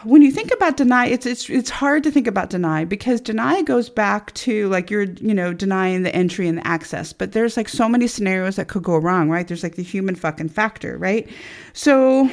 when 0.04 0.22
you 0.22 0.30
think 0.30 0.52
about 0.52 0.76
deny, 0.76 1.06
it's 1.06 1.26
it's 1.26 1.50
it's 1.50 1.70
hard 1.70 2.04
to 2.04 2.10
think 2.10 2.26
about 2.26 2.50
deny 2.50 2.84
because 2.84 3.20
deny 3.20 3.62
goes 3.62 3.88
back 3.88 4.32
to 4.34 4.68
like 4.68 4.90
you're 4.90 5.04
you 5.04 5.34
know 5.34 5.52
denying 5.52 6.02
the 6.02 6.14
entry 6.14 6.48
and 6.48 6.58
the 6.58 6.66
access, 6.66 7.12
but 7.12 7.32
there's 7.32 7.56
like 7.56 7.68
so 7.68 7.88
many 7.88 8.06
scenarios 8.06 8.56
that 8.56 8.68
could 8.68 8.82
go 8.82 8.96
wrong, 8.96 9.28
right? 9.28 9.48
There's 9.48 9.62
like 9.62 9.76
the 9.76 9.82
human 9.82 10.14
fucking 10.14 10.50
factor, 10.50 10.96
right? 10.98 11.28
So 11.72 12.30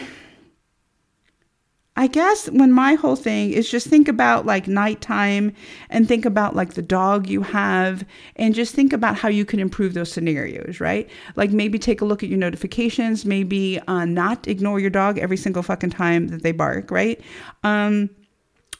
I 1.96 2.08
guess 2.08 2.50
when 2.50 2.72
my 2.72 2.96
whole 2.96 3.16
thing 3.16 3.52
is 3.52 3.70
just 3.70 3.86
think 3.86 4.08
about 4.08 4.48
like 4.48 4.68
nighttime 4.68 5.54
and 5.92 6.08
think 6.08 6.26
about 6.26 6.56
like 6.56 6.74
the 6.74 6.82
dog 6.82 7.30
you 7.30 7.44
have 7.44 8.04
and 8.36 8.56
just 8.56 8.74
think 8.74 8.94
about 8.94 9.16
how 9.16 9.30
you 9.30 9.46
can 9.46 9.60
improve 9.60 9.94
those 9.94 10.12
scenarios, 10.12 10.80
right? 10.80 11.08
Like 11.36 11.52
maybe 11.52 11.78
take 11.78 12.02
a 12.02 12.06
look 12.06 12.24
at 12.24 12.30
your 12.30 12.40
notifications, 12.40 13.26
maybe 13.26 13.80
uh, 13.88 14.06
not 14.06 14.48
ignore 14.48 14.80
your 14.80 14.90
dog 14.90 15.20
every 15.20 15.38
single 15.38 15.62
fucking 15.62 15.92
time 15.92 16.30
that 16.30 16.42
they 16.42 16.52
bark, 16.52 16.90
right? 16.90 17.22
Um, 17.64 18.10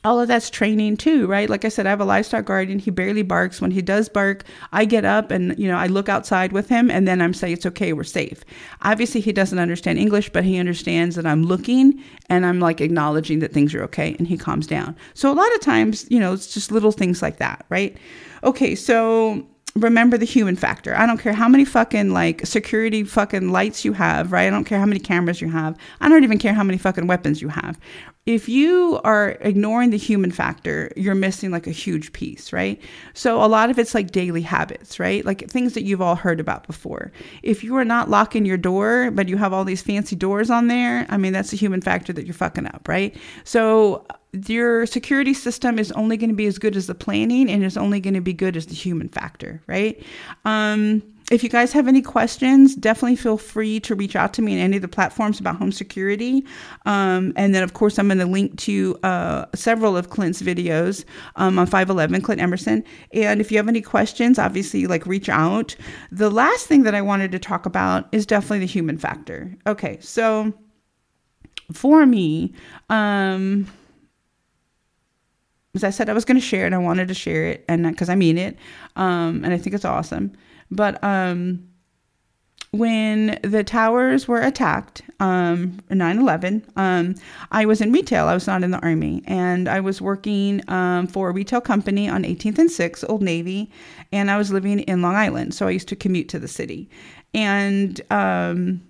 all 0.04 0.20
of 0.20 0.28
that's 0.28 0.50
training 0.50 0.98
too, 0.98 1.28
right? 1.28 1.50
Like 1.50 1.64
I 1.64 1.70
said, 1.70 1.88
I 1.88 1.90
have 1.90 2.02
a 2.02 2.06
livestock 2.06 2.46
guardian. 2.46 2.80
He 2.80 2.92
barely 2.92 3.24
barks. 3.24 3.62
When 3.62 3.72
he 3.72 3.82
does 3.82 4.10
bark, 4.10 4.44
I 4.72 4.86
get 4.86 5.06
up 5.06 5.32
and, 5.32 5.58
you 5.58 5.68
know, 5.68 5.78
I 5.78 5.88
look 5.88 6.10
outside 6.10 6.52
with 6.52 6.68
him 6.70 6.92
and 6.92 7.08
then 7.08 7.22
I'm 7.22 7.34
saying, 7.34 7.54
it's 7.54 7.66
okay, 7.68 7.94
we're 7.94 8.04
safe. 8.04 8.44
Obviously, 8.82 9.22
he 9.22 9.32
doesn't 9.32 9.60
understand 9.60 10.00
English, 10.00 10.30
but 10.30 10.44
he 10.44 10.58
understands 10.58 11.16
that 11.16 11.26
I'm 11.26 11.44
looking 11.44 12.04
and 12.30 12.46
I'm 12.46 12.60
like 12.60 12.82
acknowledging 12.82 13.40
that 13.40 13.54
things 13.54 13.74
are 13.74 13.84
okay 13.84 14.16
and 14.20 14.28
he 14.28 14.38
calms 14.38 14.68
down. 14.68 14.96
So 15.14 15.32
a 15.32 15.36
lot 15.36 15.54
of 15.56 15.62
times, 15.62 16.06
you 16.10 16.20
know, 16.20 16.34
it's 16.34 16.54
just 16.54 16.72
little 16.72 16.92
things 16.92 17.22
like 17.22 17.38
that, 17.38 17.66
right? 17.70 17.98
Okay, 18.44 18.76
so 18.76 19.46
remember 19.76 20.18
the 20.18 20.26
human 20.26 20.56
factor. 20.56 20.96
I 20.96 21.06
don't 21.06 21.18
care 21.18 21.34
how 21.34 21.48
many 21.48 21.66
fucking 21.66 22.12
like 22.12 22.46
security 22.46 23.04
fucking 23.04 23.52
lights 23.52 23.84
you 23.84 23.94
have, 23.94 24.32
right? 24.32 24.48
I 24.48 24.50
don't 24.50 24.66
care 24.66 24.80
how 24.80 24.86
many 24.86 25.00
cameras 25.00 25.42
you 25.42 25.50
have. 25.50 25.78
I 26.00 26.10
don't 26.10 26.24
even 26.24 26.38
care 26.38 26.54
how 26.54 26.64
many 26.64 26.78
fucking 26.78 27.08
weapons 27.08 27.42
you 27.42 27.48
have. 27.50 27.80
If 28.26 28.48
you 28.48 29.02
are 29.04 29.32
ignoring 29.42 29.90
the 29.90 29.98
human 29.98 30.32
factor, 30.32 30.92
you're 30.96 31.14
missing 31.14 31.52
like 31.52 31.68
a 31.68 31.72
huge 31.72 32.14
piece, 32.14 32.54
right? 32.54 32.82
So 33.14 33.44
a 33.44 33.48
lot 33.48 33.70
of 33.70 33.78
it's 33.78 33.94
like 33.94 34.12
daily 34.12 34.42
habits, 34.42 34.98
right? 34.98 35.26
Like 35.26 35.50
things 35.50 35.74
that 35.74 35.84
you've 35.84 36.02
all 36.02 36.16
heard 36.16 36.40
about 36.40 36.66
before. 36.66 37.12
If 37.42 37.66
you 37.66 37.76
are 37.76 37.84
not 37.84 38.10
locking 38.10 38.46
your 38.46 38.58
door, 38.58 39.12
but 39.12 39.28
you 39.28 39.36
have 39.36 39.52
all 39.52 39.66
these 39.66 39.82
fancy 39.82 40.16
doors 40.16 40.50
on 40.50 40.68
there, 40.68 41.06
I 41.10 41.18
mean, 41.18 41.34
that's 41.34 41.52
a 41.52 41.58
human 41.58 41.82
factor 41.82 42.14
that 42.14 42.26
you're 42.26 42.34
fucking 42.34 42.68
up, 42.68 42.88
right? 42.88 43.14
So 43.44 44.06
your 44.32 44.86
security 44.86 45.34
system 45.34 45.78
is 45.78 45.92
only 45.92 46.18
going 46.18 46.30
to 46.30 46.36
be 46.36 46.48
as 46.48 46.58
good 46.58 46.76
as 46.76 46.88
the 46.88 46.96
planning 46.96 47.50
and 47.50 47.64
is 47.64 47.78
only 47.78 48.00
going 48.00 48.16
to 48.16 48.22
be 48.22 48.34
good 48.34 48.58
as 48.58 48.68
the 48.68 48.74
human 48.74 49.10
factor, 49.10 49.62
right? 49.68 50.02
Um, 50.46 51.04
if 51.34 51.44
you 51.44 51.50
guys 51.50 51.74
have 51.74 51.88
any 51.88 52.02
questions, 52.04 52.76
definitely 52.76 53.16
feel 53.16 53.38
free 53.38 53.80
to 53.80 53.96
reach 53.96 54.16
out 54.16 54.34
to 54.36 54.42
me 54.44 54.54
in 54.54 54.60
any 54.60 54.76
of 54.76 54.84
the 54.84 54.88
platforms 54.88 55.40
about 55.40 55.56
home 55.56 55.72
security. 55.72 56.46
Um, 56.86 57.34
and 57.36 57.56
then, 57.56 57.64
of 57.64 57.74
course, 57.74 57.98
I'm 57.98 58.08
going 58.08 58.20
to 58.20 58.26
link 58.28 58.56
to 58.60 59.00
uh, 59.02 59.46
several 59.56 59.98
of 59.98 60.12
Clint's 60.12 60.44
videos 60.44 61.06
um, 61.36 61.58
on 61.58 61.66
511, 61.66 62.22
Clint 62.22 62.40
Emerson. 62.40 62.84
And 63.14 63.42
if 63.42 63.52
you 63.52 63.58
have 63.58 63.68
any 63.68 63.82
questions, 63.82 64.38
obviously, 64.38 64.86
like 64.86 65.08
reach 65.08 65.28
out. 65.28 65.76
The 66.12 66.30
last 66.30 66.68
thing 66.68 66.84
that 66.84 66.94
I 66.94 67.02
wanted 67.02 67.32
to 67.32 67.40
talk 67.40 67.66
about 67.66 68.08
is 68.12 68.28
definitely 68.28 68.60
the 68.60 68.68
human 68.68 69.00
factor. 69.00 69.58
Okay, 69.66 69.98
so 70.02 70.54
for 71.72 72.06
me, 72.06 72.54
um, 72.92 73.66
as 75.74 75.84
I 75.84 75.90
said, 75.90 76.10
I 76.10 76.14
was 76.14 76.26
going 76.26 76.40
to 76.40 76.46
share 76.46 76.68
it. 76.68 76.74
I 76.74 76.78
wanted 76.78 77.08
to 77.08 77.16
share 77.16 77.48
it, 77.48 77.66
and 77.68 77.90
because 77.90 78.10
I 78.10 78.14
mean 78.14 78.38
it, 78.38 78.56
um, 78.96 79.44
and 79.44 79.52
I 79.52 79.58
think 79.58 79.74
it's 79.74 79.86
awesome. 79.86 80.32
But 80.76 81.04
um, 81.04 81.68
when 82.72 83.40
the 83.44 83.64
towers 83.64 84.28
were 84.28 84.42
attacked, 84.42 85.04
um, 85.20 85.78
9/11, 85.92 86.64
um, 86.76 87.16
I 87.52 87.66
was 87.66 87.82
in 87.82 87.92
retail. 87.92 88.28
I 88.28 88.34
was 88.34 88.48
not 88.48 88.64
in 88.64 88.72
the 88.72 88.80
army, 88.80 89.24
and 89.28 89.70
I 89.70 89.80
was 89.80 90.02
working 90.02 90.62
um, 90.68 91.06
for 91.08 91.30
a 91.30 91.34
retail 91.34 91.62
company 91.62 92.10
on 92.10 92.24
18th 92.24 92.58
and 92.58 92.70
6th, 92.70 93.06
Old 93.08 93.22
Navy, 93.22 93.72
and 94.12 94.32
I 94.32 94.38
was 94.38 94.52
living 94.52 94.80
in 94.80 95.04
Long 95.04 95.16
Island, 95.16 95.54
so 95.54 95.68
I 95.68 95.72
used 95.72 95.88
to 95.90 95.96
commute 95.96 96.30
to 96.30 96.40
the 96.40 96.48
city, 96.48 96.90
and 97.34 98.02
um, 98.10 98.82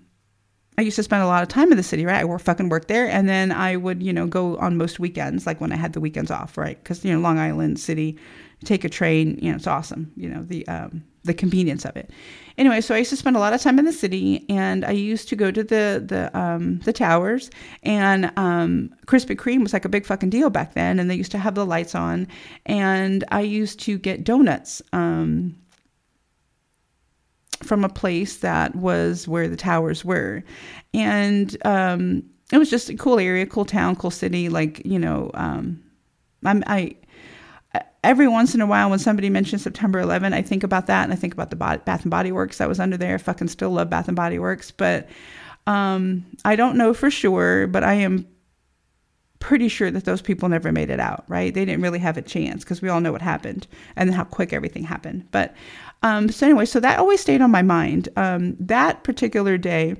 I 0.78 0.82
used 0.82 0.96
to 0.96 1.02
spend 1.02 1.22
a 1.22 1.26
lot 1.26 1.42
of 1.42 1.50
time 1.50 1.70
in 1.70 1.76
the 1.76 1.82
city, 1.82 2.06
right? 2.06 2.22
I 2.22 2.24
work, 2.24 2.40
fucking 2.40 2.70
work 2.70 2.88
there, 2.88 3.06
and 3.06 3.28
then 3.28 3.52
I 3.52 3.76
would, 3.76 4.02
you 4.02 4.14
know, 4.14 4.26
go 4.26 4.56
on 4.56 4.78
most 4.78 4.98
weekends, 4.98 5.46
like 5.46 5.60
when 5.60 5.72
I 5.72 5.76
had 5.76 5.92
the 5.92 6.00
weekends 6.00 6.30
off, 6.30 6.56
right? 6.56 6.82
Because 6.82 7.04
you 7.04 7.12
know, 7.12 7.20
Long 7.20 7.38
Island 7.38 7.78
City, 7.78 8.18
take 8.64 8.82
a 8.84 8.88
train, 8.88 9.38
you 9.42 9.50
know, 9.50 9.56
it's 9.56 9.66
awesome. 9.66 10.10
You 10.16 10.30
know, 10.30 10.42
the 10.42 10.66
um, 10.68 11.04
the 11.24 11.34
convenience 11.34 11.84
of 11.84 11.96
it. 11.96 12.10
Anyway, 12.56 12.80
so 12.80 12.94
I 12.94 12.98
used 12.98 13.10
to 13.10 13.16
spend 13.16 13.36
a 13.36 13.40
lot 13.40 13.52
of 13.52 13.60
time 13.60 13.78
in 13.78 13.84
the 13.84 13.92
city, 13.92 14.44
and 14.48 14.84
I 14.84 14.92
used 14.92 15.28
to 15.30 15.36
go 15.36 15.50
to 15.50 15.64
the 15.64 16.04
the 16.06 16.38
um, 16.38 16.78
the 16.80 16.92
towers. 16.92 17.50
And 17.82 18.30
um, 18.36 18.94
Krispy 19.06 19.36
Kreme 19.36 19.62
was 19.62 19.72
like 19.72 19.84
a 19.84 19.88
big 19.88 20.06
fucking 20.06 20.30
deal 20.30 20.50
back 20.50 20.74
then, 20.74 20.98
and 20.98 21.10
they 21.10 21.16
used 21.16 21.32
to 21.32 21.38
have 21.38 21.54
the 21.54 21.66
lights 21.66 21.94
on. 21.94 22.28
And 22.66 23.24
I 23.30 23.40
used 23.40 23.80
to 23.80 23.98
get 23.98 24.24
donuts. 24.24 24.80
Um, 24.92 25.56
from 27.62 27.82
a 27.82 27.88
place 27.88 28.38
that 28.38 28.74
was 28.76 29.26
where 29.26 29.48
the 29.48 29.56
towers 29.56 30.04
were. 30.04 30.44
And 30.92 31.56
um, 31.64 32.22
it 32.52 32.58
was 32.58 32.68
just 32.68 32.90
a 32.90 32.96
cool 32.96 33.18
area, 33.18 33.46
cool 33.46 33.64
town, 33.64 33.96
cool 33.96 34.10
city. 34.10 34.48
Like, 34.48 34.84
you 34.84 34.98
know, 34.98 35.30
um, 35.34 35.82
I'm, 36.44 36.62
I, 36.66 36.94
every 38.04 38.28
once 38.28 38.54
in 38.54 38.60
a 38.60 38.66
while 38.66 38.90
when 38.90 38.98
somebody 38.98 39.30
mentions 39.30 39.62
September 39.62 39.98
11, 39.98 40.32
I 40.32 40.42
think 40.42 40.62
about 40.62 40.86
that 40.86 41.04
and 41.04 41.12
I 41.12 41.16
think 41.16 41.32
about 41.32 41.50
the 41.50 41.56
Bath 41.56 42.02
and 42.02 42.10
Body 42.10 42.30
Works 42.30 42.58
that 42.58 42.68
was 42.68 42.78
under 42.78 42.96
there. 42.96 43.14
I 43.14 43.18
fucking 43.18 43.48
still 43.48 43.70
love 43.70 43.90
Bath 43.90 44.08
and 44.08 44.16
Body 44.16 44.38
Works, 44.38 44.70
but 44.70 45.08
um, 45.66 46.24
I 46.44 46.56
don't 46.56 46.76
know 46.76 46.94
for 46.94 47.10
sure, 47.10 47.66
but 47.66 47.82
I 47.82 47.94
am 47.94 48.26
pretty 49.38 49.68
sure 49.68 49.90
that 49.90 50.04
those 50.04 50.22
people 50.22 50.48
never 50.48 50.72
made 50.72 50.88
it 50.88 51.00
out, 51.00 51.24
right? 51.28 51.52
They 51.52 51.64
didn't 51.64 51.82
really 51.82 51.98
have 51.98 52.16
a 52.16 52.22
chance 52.22 52.64
because 52.64 52.80
we 52.80 52.88
all 52.88 53.00
know 53.00 53.12
what 53.12 53.22
happened 53.22 53.66
and 53.96 54.14
how 54.14 54.24
quick 54.24 54.52
everything 54.52 54.84
happened. 54.84 55.28
But 55.32 55.54
um, 56.02 56.30
so 56.30 56.46
anyway, 56.46 56.66
so 56.66 56.80
that 56.80 56.98
always 56.98 57.20
stayed 57.20 57.40
on 57.40 57.50
my 57.50 57.62
mind. 57.62 58.08
Um, 58.16 58.56
that 58.60 59.04
particular 59.04 59.58
day, 59.58 59.96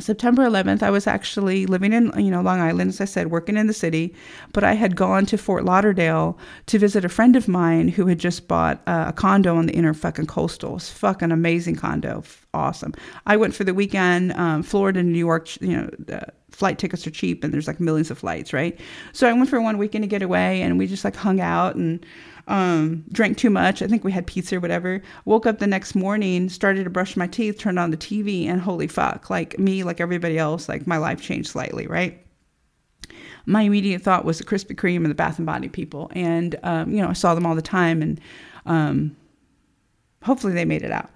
September 0.00 0.42
11th, 0.42 0.82
I 0.82 0.90
was 0.90 1.06
actually 1.06 1.66
living 1.66 1.92
in, 1.92 2.12
you 2.18 2.30
know, 2.30 2.42
Long 2.42 2.60
Island, 2.60 2.88
as 2.88 3.00
I 3.00 3.04
said, 3.04 3.30
working 3.30 3.56
in 3.56 3.68
the 3.68 3.72
city, 3.72 4.12
but 4.52 4.64
I 4.64 4.72
had 4.72 4.96
gone 4.96 5.24
to 5.26 5.38
Fort 5.38 5.64
Lauderdale 5.64 6.36
to 6.66 6.78
visit 6.78 7.04
a 7.04 7.08
friend 7.08 7.36
of 7.36 7.46
mine 7.46 7.88
who 7.88 8.06
had 8.06 8.18
just 8.18 8.48
bought 8.48 8.82
a 8.86 9.12
condo 9.12 9.56
on 9.56 9.66
the 9.66 9.72
inner 9.72 9.94
fucking 9.94 10.26
coastal. 10.26 10.76
It's 10.76 10.90
fucking 10.90 11.30
amazing 11.30 11.76
condo. 11.76 12.24
Awesome. 12.52 12.92
I 13.26 13.36
went 13.36 13.54
for 13.54 13.62
the 13.62 13.74
weekend, 13.74 14.32
um, 14.32 14.62
Florida, 14.64 15.02
New 15.02 15.18
York, 15.18 15.60
you 15.60 15.76
know, 15.76 15.88
the 15.98 16.26
flight 16.50 16.78
tickets 16.78 17.06
are 17.06 17.10
cheap 17.10 17.42
and 17.42 17.52
there's 17.52 17.66
like 17.66 17.80
millions 17.80 18.10
of 18.10 18.18
flights, 18.18 18.52
right? 18.52 18.78
So 19.12 19.28
I 19.28 19.32
went 19.32 19.48
for 19.48 19.60
one 19.60 19.78
weekend 19.78 20.02
to 20.02 20.08
get 20.08 20.22
away 20.22 20.62
and 20.62 20.78
we 20.78 20.86
just 20.86 21.04
like 21.04 21.16
hung 21.16 21.40
out 21.40 21.74
and 21.74 22.04
um, 22.46 23.04
drank 23.10 23.38
too 23.38 23.50
much. 23.50 23.82
I 23.82 23.86
think 23.86 24.04
we 24.04 24.12
had 24.12 24.26
pizza 24.26 24.56
or 24.56 24.60
whatever. 24.60 25.02
Woke 25.24 25.46
up 25.46 25.58
the 25.58 25.66
next 25.66 25.94
morning, 25.94 26.48
started 26.48 26.84
to 26.84 26.90
brush 26.90 27.16
my 27.16 27.26
teeth, 27.26 27.58
turned 27.58 27.78
on 27.78 27.90
the 27.90 27.96
TV, 27.96 28.46
and 28.46 28.60
holy 28.60 28.86
fuck, 28.86 29.30
like 29.30 29.58
me, 29.58 29.82
like 29.82 30.00
everybody 30.00 30.38
else, 30.38 30.68
like 30.68 30.86
my 30.86 30.98
life 30.98 31.20
changed 31.20 31.48
slightly, 31.48 31.86
right? 31.86 32.20
My 33.46 33.62
immediate 33.62 34.02
thought 34.02 34.24
was 34.24 34.38
the 34.38 34.44
Krispy 34.44 34.74
Kreme 34.74 34.96
and 34.96 35.10
the 35.10 35.14
Bath 35.14 35.38
and 35.38 35.46
Body 35.46 35.68
people, 35.68 36.10
and 36.14 36.56
um, 36.62 36.90
you 36.90 37.00
know 37.02 37.08
I 37.08 37.12
saw 37.14 37.34
them 37.34 37.46
all 37.46 37.54
the 37.54 37.62
time, 37.62 38.00
and 38.00 38.20
um, 38.66 39.16
hopefully 40.22 40.54
they 40.54 40.64
made 40.64 40.82
it 40.82 40.90
out 40.90 41.10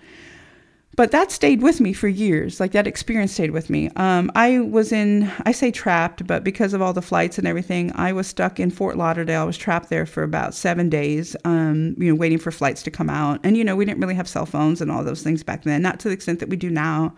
but 0.98 1.12
that 1.12 1.30
stayed 1.30 1.62
with 1.62 1.80
me 1.80 1.92
for 1.92 2.08
years. 2.08 2.58
Like 2.58 2.72
that 2.72 2.88
experience 2.88 3.32
stayed 3.32 3.52
with 3.52 3.70
me. 3.70 3.88
Um, 3.94 4.32
I 4.34 4.58
was 4.58 4.90
in, 4.90 5.30
I 5.46 5.52
say 5.52 5.70
trapped, 5.70 6.26
but 6.26 6.42
because 6.42 6.74
of 6.74 6.82
all 6.82 6.92
the 6.92 7.00
flights 7.00 7.38
and 7.38 7.46
everything, 7.46 7.92
I 7.94 8.12
was 8.12 8.26
stuck 8.26 8.58
in 8.58 8.72
Fort 8.72 8.96
Lauderdale. 8.96 9.42
I 9.42 9.44
was 9.44 9.56
trapped 9.56 9.90
there 9.90 10.06
for 10.06 10.24
about 10.24 10.54
seven 10.54 10.88
days, 10.88 11.36
um, 11.44 11.94
you 11.98 12.10
know, 12.10 12.16
waiting 12.16 12.38
for 12.38 12.50
flights 12.50 12.82
to 12.82 12.90
come 12.90 13.08
out. 13.08 13.38
And, 13.44 13.56
you 13.56 13.62
know, 13.62 13.76
we 13.76 13.84
didn't 13.84 14.00
really 14.00 14.16
have 14.16 14.26
cell 14.28 14.44
phones 14.44 14.80
and 14.80 14.90
all 14.90 15.04
those 15.04 15.22
things 15.22 15.44
back 15.44 15.62
then, 15.62 15.82
not 15.82 16.00
to 16.00 16.08
the 16.08 16.14
extent 16.14 16.40
that 16.40 16.48
we 16.48 16.56
do 16.56 16.68
now. 16.68 17.14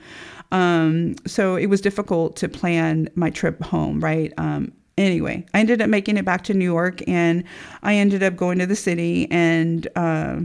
Um, 0.52 1.14
so 1.26 1.56
it 1.56 1.68
was 1.68 1.80
difficult 1.80 2.36
to 2.36 2.50
plan 2.50 3.08
my 3.14 3.30
trip 3.30 3.62
home, 3.62 3.98
right? 4.00 4.30
Um, 4.36 4.72
anyway, 4.98 5.46
I 5.54 5.60
ended 5.60 5.80
up 5.80 5.88
making 5.88 6.18
it 6.18 6.26
back 6.26 6.44
to 6.44 6.52
New 6.52 6.66
York 6.66 7.00
and 7.08 7.44
I 7.82 7.94
ended 7.94 8.22
up 8.22 8.36
going 8.36 8.58
to 8.58 8.66
the 8.66 8.76
city 8.76 9.26
and, 9.30 9.88
uh, 9.96 10.40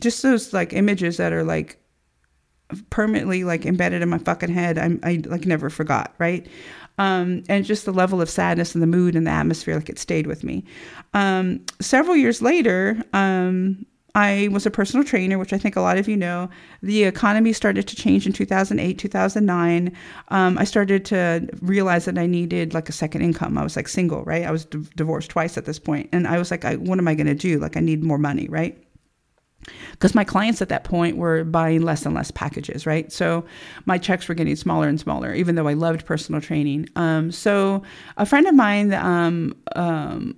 just 0.00 0.22
those 0.22 0.52
like 0.52 0.72
images 0.72 1.18
that 1.18 1.32
are 1.32 1.44
like 1.44 1.78
permanently 2.90 3.44
like 3.44 3.66
embedded 3.66 4.02
in 4.02 4.08
my 4.08 4.18
fucking 4.18 4.52
head. 4.52 4.78
I'm, 4.78 5.00
I 5.02 5.22
like 5.26 5.46
never 5.46 5.70
forgot, 5.70 6.14
right? 6.18 6.46
Um, 6.98 7.42
and 7.48 7.64
just 7.64 7.84
the 7.84 7.92
level 7.92 8.20
of 8.20 8.28
sadness 8.28 8.74
and 8.74 8.82
the 8.82 8.86
mood 8.86 9.16
and 9.16 9.26
the 9.26 9.30
atmosphere, 9.30 9.76
like 9.76 9.88
it 9.88 9.98
stayed 9.98 10.26
with 10.26 10.44
me. 10.44 10.64
Um, 11.14 11.64
several 11.80 12.16
years 12.16 12.42
later, 12.42 13.02
um, 13.12 13.86
I 14.14 14.48
was 14.52 14.66
a 14.66 14.70
personal 14.70 15.04
trainer, 15.04 15.38
which 15.38 15.54
I 15.54 15.58
think 15.58 15.74
a 15.74 15.80
lot 15.80 15.96
of 15.96 16.06
you 16.06 16.16
know. 16.18 16.50
The 16.82 17.04
economy 17.04 17.54
started 17.54 17.88
to 17.88 17.96
change 17.96 18.26
in 18.26 18.34
2008, 18.34 18.98
2009. 18.98 19.96
Um, 20.28 20.58
I 20.58 20.64
started 20.64 21.04
to 21.06 21.48
realize 21.62 22.04
that 22.04 22.18
I 22.18 22.26
needed 22.26 22.74
like 22.74 22.90
a 22.90 22.92
second 22.92 23.22
income. 23.22 23.56
I 23.56 23.62
was 23.62 23.74
like 23.74 23.88
single, 23.88 24.22
right? 24.24 24.44
I 24.44 24.50
was 24.50 24.66
d- 24.66 24.86
divorced 24.96 25.30
twice 25.30 25.56
at 25.56 25.64
this 25.64 25.78
point, 25.78 26.10
and 26.12 26.28
I 26.28 26.38
was 26.38 26.50
like, 26.50 26.64
I, 26.64 26.76
what 26.76 26.98
am 26.98 27.08
I 27.08 27.14
going 27.14 27.26
to 27.26 27.34
do? 27.34 27.58
Like, 27.58 27.76
I 27.76 27.80
need 27.80 28.04
more 28.04 28.18
money, 28.18 28.48
right? 28.48 28.76
Because 29.92 30.14
my 30.14 30.24
clients 30.24 30.60
at 30.60 30.68
that 30.68 30.84
point 30.84 31.16
were 31.16 31.44
buying 31.44 31.82
less 31.82 32.04
and 32.04 32.14
less 32.14 32.30
packages, 32.30 32.86
right? 32.86 33.12
So 33.12 33.44
my 33.84 33.98
checks 33.98 34.28
were 34.28 34.34
getting 34.34 34.56
smaller 34.56 34.88
and 34.88 34.98
smaller, 34.98 35.32
even 35.34 35.54
though 35.54 35.68
I 35.68 35.74
loved 35.74 36.04
personal 36.06 36.40
training. 36.40 36.88
Um, 36.96 37.30
so 37.30 37.82
a 38.16 38.26
friend 38.26 38.46
of 38.46 38.54
mine 38.54 38.92
um, 38.94 39.54
um, 39.76 40.36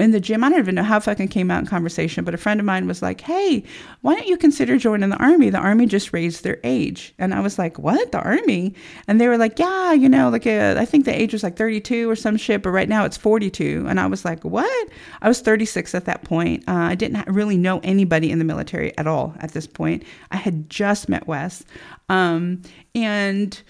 in 0.00 0.10
the 0.10 0.20
gym, 0.20 0.42
I 0.42 0.48
don't 0.48 0.58
even 0.58 0.74
know 0.74 0.82
how 0.82 0.98
fucking 1.00 1.28
came 1.28 1.50
out 1.50 1.60
in 1.60 1.66
conversation, 1.66 2.24
but 2.24 2.34
a 2.34 2.38
friend 2.38 2.58
of 2.58 2.66
mine 2.66 2.86
was 2.86 3.02
like, 3.02 3.20
Hey, 3.20 3.62
why 4.00 4.14
don't 4.14 4.26
you 4.26 4.36
consider 4.36 4.76
joining 4.76 5.10
the 5.10 5.16
army? 5.16 5.50
The 5.50 5.58
army 5.58 5.86
just 5.86 6.12
raised 6.12 6.42
their 6.42 6.58
age. 6.64 7.14
And 7.18 7.34
I 7.34 7.40
was 7.40 7.58
like, 7.58 7.78
What? 7.78 8.12
The 8.12 8.20
army? 8.20 8.74
And 9.06 9.20
they 9.20 9.28
were 9.28 9.38
like, 9.38 9.58
Yeah, 9.58 9.92
you 9.92 10.08
know, 10.08 10.28
like 10.30 10.46
uh, 10.46 10.74
I 10.78 10.84
think 10.84 11.04
the 11.04 11.18
age 11.18 11.32
was 11.32 11.42
like 11.42 11.56
32 11.56 12.10
or 12.10 12.16
some 12.16 12.36
shit, 12.36 12.62
but 12.62 12.70
right 12.70 12.88
now 12.88 13.04
it's 13.04 13.16
42. 13.16 13.86
And 13.88 14.00
I 14.00 14.06
was 14.06 14.24
like, 14.24 14.44
What? 14.44 14.88
I 15.22 15.28
was 15.28 15.40
36 15.40 15.94
at 15.94 16.06
that 16.06 16.24
point. 16.24 16.64
Uh, 16.68 16.72
I 16.74 16.94
didn't 16.94 17.26
really 17.28 17.56
know 17.56 17.80
anybody 17.82 18.30
in 18.30 18.38
the 18.38 18.44
military 18.44 18.96
at 18.98 19.06
all 19.06 19.34
at 19.40 19.52
this 19.52 19.66
point. 19.66 20.04
I 20.30 20.36
had 20.36 20.68
just 20.70 21.08
met 21.08 21.26
Wes. 21.26 21.64
Um, 22.08 22.62
and 22.94 23.60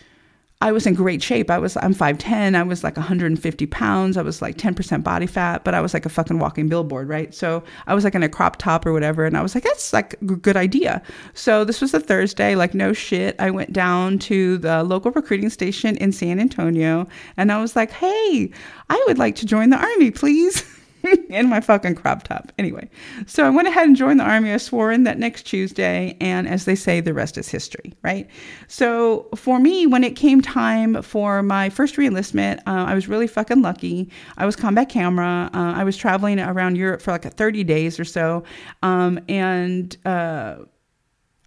I 0.62 0.72
was 0.72 0.86
in 0.86 0.92
great 0.92 1.22
shape. 1.22 1.50
I 1.50 1.56
was 1.56 1.76
I'm 1.78 1.94
5'10. 1.94 2.54
I 2.54 2.62
was 2.62 2.84
like 2.84 2.96
150 2.96 3.66
pounds. 3.66 4.18
I 4.18 4.22
was 4.22 4.42
like 4.42 4.58
10% 4.58 5.02
body 5.02 5.26
fat, 5.26 5.64
but 5.64 5.74
I 5.74 5.80
was 5.80 5.94
like 5.94 6.04
a 6.04 6.10
fucking 6.10 6.38
walking 6.38 6.68
billboard, 6.68 7.08
right? 7.08 7.32
So 7.32 7.64
I 7.86 7.94
was 7.94 8.04
like 8.04 8.14
in 8.14 8.22
a 8.22 8.28
crop 8.28 8.56
top 8.56 8.84
or 8.84 8.92
whatever, 8.92 9.24
and 9.24 9.38
I 9.38 9.42
was 9.42 9.54
like, 9.54 9.64
that's 9.64 9.94
like 9.94 10.14
a 10.20 10.24
good 10.24 10.58
idea. 10.58 11.00
So 11.32 11.64
this 11.64 11.80
was 11.80 11.94
a 11.94 12.00
Thursday, 12.00 12.56
like 12.56 12.74
no 12.74 12.92
shit. 12.92 13.36
I 13.38 13.50
went 13.50 13.72
down 13.72 14.18
to 14.20 14.58
the 14.58 14.82
local 14.82 15.12
recruiting 15.12 15.48
station 15.48 15.96
in 15.96 16.12
San 16.12 16.38
Antonio, 16.38 17.08
and 17.38 17.50
I 17.50 17.60
was 17.60 17.74
like, 17.74 17.90
hey, 17.90 18.50
I 18.90 19.04
would 19.06 19.16
like 19.16 19.36
to 19.36 19.46
join 19.46 19.70
the 19.70 19.78
army, 19.78 20.10
please. 20.10 20.62
in 21.28 21.48
my 21.48 21.60
fucking 21.60 21.94
crop 21.94 22.22
top. 22.24 22.52
Anyway, 22.58 22.88
so 23.26 23.46
I 23.46 23.50
went 23.50 23.68
ahead 23.68 23.86
and 23.86 23.96
joined 23.96 24.20
the 24.20 24.24
army. 24.24 24.52
I 24.52 24.56
swore 24.56 24.92
in 24.92 25.04
that 25.04 25.18
next 25.18 25.44
Tuesday, 25.44 26.16
and 26.20 26.48
as 26.48 26.64
they 26.64 26.74
say, 26.74 27.00
the 27.00 27.14
rest 27.14 27.38
is 27.38 27.48
history, 27.48 27.94
right? 28.02 28.28
So 28.68 29.28
for 29.34 29.58
me, 29.58 29.86
when 29.86 30.04
it 30.04 30.16
came 30.16 30.40
time 30.40 31.02
for 31.02 31.42
my 31.42 31.70
first 31.70 31.96
reenlistment, 31.96 32.58
uh, 32.60 32.84
I 32.86 32.94
was 32.94 33.08
really 33.08 33.26
fucking 33.26 33.62
lucky. 33.62 34.10
I 34.36 34.46
was 34.46 34.56
combat 34.56 34.88
camera. 34.88 35.50
Uh, 35.54 35.72
I 35.76 35.84
was 35.84 35.96
traveling 35.96 36.40
around 36.40 36.76
Europe 36.76 37.02
for 37.02 37.12
like 37.12 37.24
a 37.24 37.30
30 37.30 37.64
days 37.64 37.98
or 37.98 38.04
so, 38.04 38.44
um, 38.82 39.20
and. 39.28 39.96
Uh, 40.04 40.56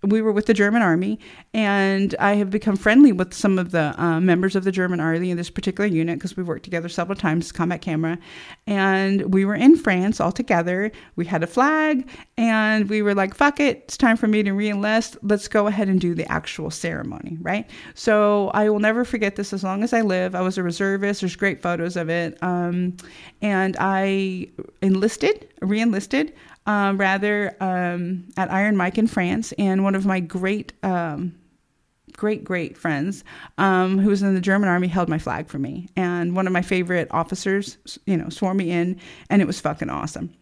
we 0.03 0.21
were 0.21 0.31
with 0.31 0.45
the 0.45 0.53
German 0.53 0.81
army, 0.81 1.19
and 1.53 2.13
I 2.19 2.35
have 2.35 2.49
become 2.49 2.75
friendly 2.75 3.11
with 3.11 3.33
some 3.33 3.57
of 3.57 3.71
the 3.71 3.93
uh, 4.01 4.19
members 4.19 4.55
of 4.55 4.63
the 4.63 4.71
German 4.71 4.99
army 4.99 5.31
in 5.31 5.37
this 5.37 5.49
particular 5.49 5.87
unit 5.87 6.19
because 6.19 6.35
we've 6.35 6.47
worked 6.47 6.63
together 6.63 6.89
several 6.89 7.15
times, 7.15 7.51
combat 7.51 7.81
camera. 7.81 8.17
And 8.67 9.33
we 9.33 9.45
were 9.45 9.55
in 9.55 9.77
France 9.77 10.19
all 10.19 10.31
together. 10.31 10.91
We 11.15 11.25
had 11.25 11.43
a 11.43 11.47
flag, 11.47 12.09
and 12.37 12.89
we 12.89 13.01
were 13.01 13.15
like, 13.15 13.33
fuck 13.33 13.59
it, 13.59 13.83
it's 13.85 13.97
time 13.97 14.17
for 14.17 14.27
me 14.27 14.43
to 14.43 14.51
reenlist. 14.51 15.17
Let's 15.21 15.47
go 15.47 15.67
ahead 15.67 15.87
and 15.87 16.01
do 16.01 16.13
the 16.13 16.29
actual 16.31 16.69
ceremony, 16.69 17.37
right? 17.41 17.69
So 17.93 18.49
I 18.53 18.69
will 18.69 18.79
never 18.79 19.05
forget 19.05 19.35
this 19.35 19.53
as 19.53 19.63
long 19.63 19.83
as 19.83 19.93
I 19.93 20.01
live. 20.01 20.35
I 20.35 20.41
was 20.41 20.57
a 20.57 20.63
reservist, 20.63 21.21
there's 21.21 21.35
great 21.35 21.61
photos 21.61 21.95
of 21.95 22.09
it. 22.09 22.37
Um, 22.41 22.97
and 23.41 23.77
I 23.79 24.49
enlisted, 24.81 25.47
reenlisted 25.61 26.33
um, 26.65 26.97
rather 26.97 27.55
um, 27.59 28.25
at 28.37 28.51
Iron 28.51 28.77
Mike 28.77 28.97
in 28.97 29.07
France, 29.07 29.53
and 29.57 29.83
one 29.83 29.95
of 29.95 30.05
my 30.05 30.19
great, 30.19 30.73
um, 30.83 31.35
great, 32.15 32.43
great 32.43 32.77
friends 32.77 33.23
um, 33.57 33.97
who 33.97 34.09
was 34.09 34.21
in 34.21 34.33
the 34.33 34.41
German 34.41 34.69
army 34.69 34.87
held 34.87 35.09
my 35.09 35.19
flag 35.19 35.47
for 35.47 35.59
me, 35.59 35.89
and 35.95 36.35
one 36.35 36.47
of 36.47 36.53
my 36.53 36.61
favorite 36.61 37.07
officers, 37.11 37.77
you 38.05 38.17
know, 38.17 38.29
swore 38.29 38.53
me 38.53 38.71
in, 38.71 38.99
and 39.29 39.41
it 39.41 39.45
was 39.45 39.59
fucking 39.59 39.89
awesome. 39.89 40.33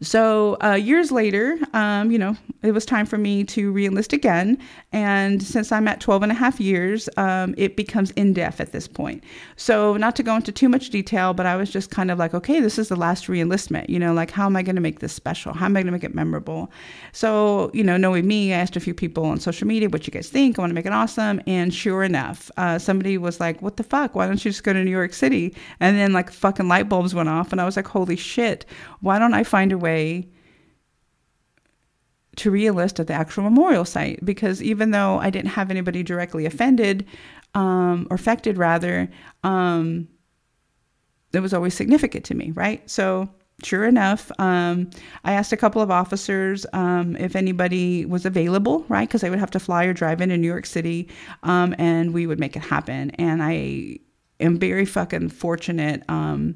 So 0.00 0.56
uh, 0.62 0.74
years 0.74 1.10
later, 1.10 1.58
um, 1.72 2.10
you 2.10 2.18
know, 2.18 2.36
it 2.62 2.72
was 2.72 2.84
time 2.84 3.06
for 3.06 3.18
me 3.18 3.44
to 3.44 3.72
reenlist 3.72 4.12
again. 4.12 4.58
And 4.92 5.42
since 5.42 5.70
I'm 5.70 5.86
at 5.88 6.00
12 6.00 6.24
and 6.24 6.32
a 6.32 6.34
half 6.34 6.60
years, 6.60 7.08
um, 7.16 7.54
it 7.56 7.76
becomes 7.76 8.10
in 8.12 8.32
def 8.32 8.60
at 8.60 8.72
this 8.72 8.88
point. 8.88 9.22
So 9.56 9.96
not 9.96 10.16
to 10.16 10.22
go 10.22 10.36
into 10.36 10.52
too 10.52 10.68
much 10.68 10.90
detail, 10.90 11.34
but 11.34 11.46
I 11.46 11.56
was 11.56 11.70
just 11.70 11.90
kind 11.90 12.10
of 12.10 12.18
like, 12.18 12.34
okay, 12.34 12.60
this 12.60 12.78
is 12.78 12.88
the 12.88 12.96
last 12.96 13.26
reenlistment. 13.26 13.88
You 13.88 13.98
know, 13.98 14.12
like 14.12 14.30
how 14.30 14.46
am 14.46 14.56
I 14.56 14.62
going 14.62 14.76
to 14.76 14.82
make 14.82 15.00
this 15.00 15.12
special? 15.12 15.52
How 15.52 15.66
am 15.66 15.76
I 15.76 15.80
going 15.80 15.86
to 15.86 15.92
make 15.92 16.04
it 16.04 16.14
memorable? 16.14 16.70
So 17.12 17.70
you 17.74 17.84
know, 17.84 17.96
knowing 17.96 18.26
me, 18.26 18.52
I 18.52 18.58
asked 18.58 18.76
a 18.76 18.80
few 18.80 18.94
people 18.94 19.24
on 19.24 19.40
social 19.40 19.66
media 19.66 19.88
what 19.88 20.06
you 20.06 20.12
guys 20.12 20.28
think. 20.28 20.58
I 20.58 20.62
want 20.62 20.70
to 20.70 20.74
make 20.74 20.86
it 20.86 20.92
awesome. 20.92 21.40
And 21.46 21.72
sure 21.74 22.02
enough, 22.02 22.50
uh, 22.56 22.78
somebody 22.78 23.18
was 23.18 23.40
like, 23.40 23.62
what 23.62 23.76
the 23.76 23.82
fuck? 23.82 24.14
Why 24.14 24.26
don't 24.26 24.44
you 24.44 24.50
just 24.50 24.64
go 24.64 24.72
to 24.72 24.84
New 24.84 24.90
York 24.90 25.12
City? 25.12 25.54
And 25.80 25.96
then 25.98 26.12
like 26.12 26.30
fucking 26.30 26.68
light 26.68 26.88
bulbs 26.88 27.14
went 27.14 27.28
off, 27.28 27.52
and 27.52 27.60
I 27.60 27.64
was 27.64 27.76
like, 27.76 27.88
holy 27.88 28.16
shit! 28.16 28.64
Why 29.00 29.18
don't 29.18 29.34
I 29.34 29.44
find 29.44 29.72
a 29.72 29.78
way 29.78 29.87
way 29.88 30.28
to 32.36 32.50
reenlist 32.52 33.00
at 33.00 33.06
the 33.08 33.14
actual 33.14 33.42
memorial 33.42 33.84
site 33.84 34.24
because 34.24 34.62
even 34.62 34.92
though 34.92 35.18
I 35.18 35.30
didn't 35.30 35.50
have 35.50 35.70
anybody 35.70 36.02
directly 36.02 36.46
offended 36.46 37.04
um, 37.54 38.06
or 38.10 38.14
affected, 38.14 38.58
rather, 38.58 39.08
um, 39.42 40.08
it 41.32 41.40
was 41.40 41.52
always 41.52 41.74
significant 41.74 42.24
to 42.26 42.34
me, 42.34 42.52
right? 42.52 42.88
So, 42.88 43.28
sure 43.64 43.84
enough, 43.84 44.30
um, 44.38 44.90
I 45.24 45.32
asked 45.32 45.52
a 45.52 45.56
couple 45.56 45.82
of 45.82 45.90
officers 45.90 46.64
um, 46.72 47.16
if 47.16 47.34
anybody 47.34 48.06
was 48.06 48.24
available, 48.24 48.84
right? 48.88 49.08
Because 49.08 49.24
I 49.24 49.30
would 49.30 49.40
have 49.40 49.50
to 49.52 49.60
fly 49.60 49.84
or 49.84 49.92
drive 49.92 50.20
into 50.20 50.36
New 50.36 50.46
York 50.46 50.66
City 50.66 51.08
um, 51.42 51.74
and 51.78 52.14
we 52.14 52.26
would 52.26 52.38
make 52.38 52.56
it 52.56 52.62
happen. 52.62 53.10
And 53.12 53.42
I 53.42 53.98
am 54.40 54.58
very 54.58 54.84
fucking 54.84 55.30
fortunate 55.30 56.02
um, 56.08 56.54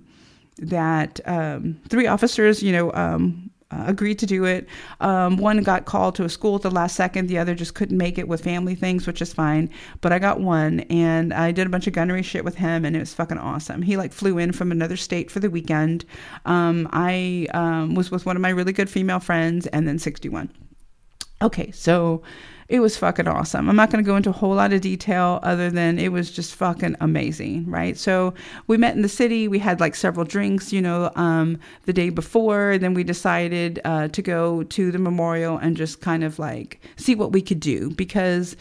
that 0.59 1.21
um, 1.27 1.81
three 1.89 2.07
officers, 2.07 2.63
you 2.63 2.73
know, 2.73 2.93
um, 2.93 3.51
uh, 3.73 3.85
agreed 3.87 4.19
to 4.19 4.27
do 4.27 4.45
it. 4.45 4.69
Um, 5.01 5.39
one 5.39 5.63
got 5.63 5.87
called 5.87 6.15
to 6.17 6.25
a 6.25 6.29
school 6.29 6.57
at 6.57 6.63
the 6.63 6.71
last 6.71 6.95
second. 6.95 7.29
The 7.29 7.39
other 7.39 7.55
just 7.55 7.75
couldn't 7.75 7.97
make 7.97 8.19
it 8.19 8.29
with 8.29 8.45
family 8.45 8.75
things, 8.75 9.07
which 9.07 9.23
is 9.23 9.33
fine. 9.33 9.71
But 10.03 10.13
I 10.13 10.19
got 10.19 10.41
one, 10.41 10.81
and 10.81 11.33
I 11.33 11.53
did 11.53 11.67
a 11.67 11.71
bunch 11.71 11.87
of 11.87 11.95
gunnery 11.95 12.23
shit 12.23 12.45
with 12.45 12.57
him, 12.57 12.85
and 12.85 12.95
it 12.95 13.01
was 13.01 13.15
fucking 13.15 13.39
awesome. 13.39 13.83
He 13.83 13.97
like 13.97 14.13
flew 14.13 14.39
in 14.39 14.53
from 14.53 14.73
another 14.73 14.97
state 14.97 15.31
for 15.31 15.41
the 15.41 15.49
weekend. 15.49 16.05
Um, 16.45 16.89
I 16.93 17.47
um, 17.55 17.95
was 17.95 18.11
with 18.11 18.27
one 18.27 18.37
of 18.37 18.43
my 18.43 18.51
really 18.51 18.73
good 18.73 18.91
female 18.91 19.21
friends, 19.21 19.67
and 19.69 19.89
then 19.89 19.99
61. 19.99 20.51
Okay, 21.41 21.71
so 21.71 22.23
it 22.73 22.81
was 22.81 22.97
fucking 22.97 23.29
awesome. 23.29 23.69
I'm 23.69 23.77
not 23.77 23.91
going 23.91 24.03
to 24.03 24.09
go 24.09 24.17
into 24.17 24.31
a 24.31 24.33
whole 24.33 24.55
lot 24.55 24.73
of 24.73 24.81
detail 24.81 25.41
other 25.43 25.69
than 25.69 25.99
it 25.99 26.11
was 26.11 26.31
just 26.31 26.55
fucking 26.55 26.97
amazing, 27.03 27.67
right? 27.71 27.99
So 27.99 28.33
we 28.67 28.79
met 28.79 28.97
in 28.97 29.03
the 29.03 29.11
city. 29.11 29.47
We 29.47 29.59
had 29.59 29.79
like 29.79 29.95
several 29.95 30.25
drinks, 30.25 30.73
you 30.73 30.81
know, 30.81 31.13
um, 31.15 31.61
the 31.85 31.93
day 31.93 32.09
before. 32.09 32.71
And 32.71 32.83
then 32.83 32.95
we 32.95 33.05
decided 33.05 33.79
uh, 33.85 34.09
to 34.09 34.23
go 34.23 34.63
to 34.63 34.91
the 34.91 34.99
memorial 34.99 35.59
and 35.59 35.77
just 35.77 36.01
kind 36.01 36.25
of 36.25 36.39
like 36.39 36.81
see 36.97 37.15
what 37.15 37.31
we 37.31 37.43
could 37.43 37.61
do 37.61 37.91
because 37.91 38.57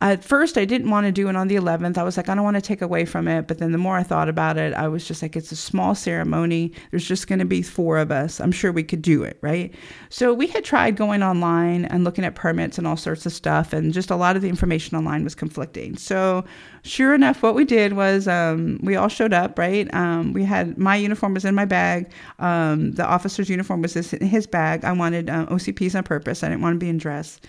at 0.00 0.22
first, 0.22 0.56
I 0.56 0.64
didn't 0.64 0.90
want 0.90 1.06
to 1.06 1.12
do 1.12 1.28
it 1.28 1.34
on 1.34 1.48
the 1.48 1.56
11th. 1.56 1.98
I 1.98 2.04
was 2.04 2.16
like, 2.16 2.28
I 2.28 2.34
don't 2.36 2.44
want 2.44 2.54
to 2.54 2.60
take 2.60 2.82
away 2.82 3.04
from 3.04 3.26
it. 3.26 3.48
But 3.48 3.58
then 3.58 3.72
the 3.72 3.78
more 3.78 3.96
I 3.96 4.04
thought 4.04 4.28
about 4.28 4.56
it, 4.56 4.72
I 4.74 4.86
was 4.86 5.04
just 5.04 5.22
like, 5.22 5.34
it's 5.34 5.50
a 5.50 5.56
small 5.56 5.96
ceremony. 5.96 6.72
There's 6.92 7.06
just 7.06 7.26
going 7.26 7.40
to 7.40 7.44
be 7.44 7.62
four 7.62 7.98
of 7.98 8.12
us. 8.12 8.40
I'm 8.40 8.52
sure 8.52 8.70
we 8.70 8.84
could 8.84 9.02
do 9.02 9.24
it, 9.24 9.38
right? 9.40 9.74
So 10.08 10.32
we 10.32 10.46
had 10.46 10.64
tried 10.64 10.94
going 10.94 11.24
online 11.24 11.84
and 11.86 12.04
looking 12.04 12.24
at 12.24 12.36
permits 12.36 12.78
and 12.78 12.86
all 12.86 12.96
sorts 12.96 13.26
of 13.26 13.32
stuff. 13.32 13.72
And 13.72 13.92
just 13.92 14.08
a 14.08 14.14
lot 14.14 14.36
of 14.36 14.42
the 14.42 14.48
information 14.48 14.96
online 14.96 15.24
was 15.24 15.34
conflicting. 15.34 15.96
So 15.96 16.44
sure 16.82 17.12
enough, 17.12 17.42
what 17.42 17.56
we 17.56 17.64
did 17.64 17.94
was 17.94 18.28
um, 18.28 18.78
we 18.84 18.94
all 18.94 19.08
showed 19.08 19.32
up, 19.32 19.58
right? 19.58 19.92
Um, 19.92 20.32
we 20.32 20.44
had 20.44 20.78
my 20.78 20.94
uniform 20.94 21.34
was 21.34 21.44
in 21.44 21.56
my 21.56 21.64
bag. 21.64 22.12
Um, 22.38 22.92
the 22.92 23.04
officer's 23.04 23.50
uniform 23.50 23.82
was 23.82 23.96
in 23.96 24.28
his 24.28 24.46
bag. 24.46 24.84
I 24.84 24.92
wanted 24.92 25.28
uh, 25.28 25.46
OCPs 25.46 25.96
on 25.96 26.04
purpose. 26.04 26.44
I 26.44 26.50
didn't 26.50 26.62
want 26.62 26.74
to 26.74 26.78
be 26.78 26.88
in 26.88 26.98
dress. 26.98 27.40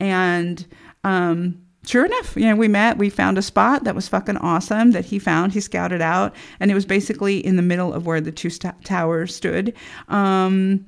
And, 0.00 0.64
um, 1.04 1.60
sure 1.88 2.04
enough, 2.04 2.36
you 2.36 2.44
know, 2.44 2.54
we 2.54 2.68
met, 2.68 2.98
we 2.98 3.08
found 3.08 3.38
a 3.38 3.42
spot 3.42 3.84
that 3.84 3.94
was 3.94 4.08
fucking 4.08 4.36
awesome 4.36 4.90
that 4.92 5.06
he 5.06 5.18
found, 5.18 5.52
he 5.52 5.60
scouted 5.60 6.02
out, 6.02 6.34
and 6.60 6.70
it 6.70 6.74
was 6.74 6.84
basically 6.84 7.44
in 7.44 7.56
the 7.56 7.62
middle 7.62 7.94
of 7.94 8.06
where 8.06 8.20
the 8.20 8.30
two 8.30 8.50
st- 8.50 8.84
towers 8.84 9.34
stood. 9.34 9.74
Um, 10.08 10.86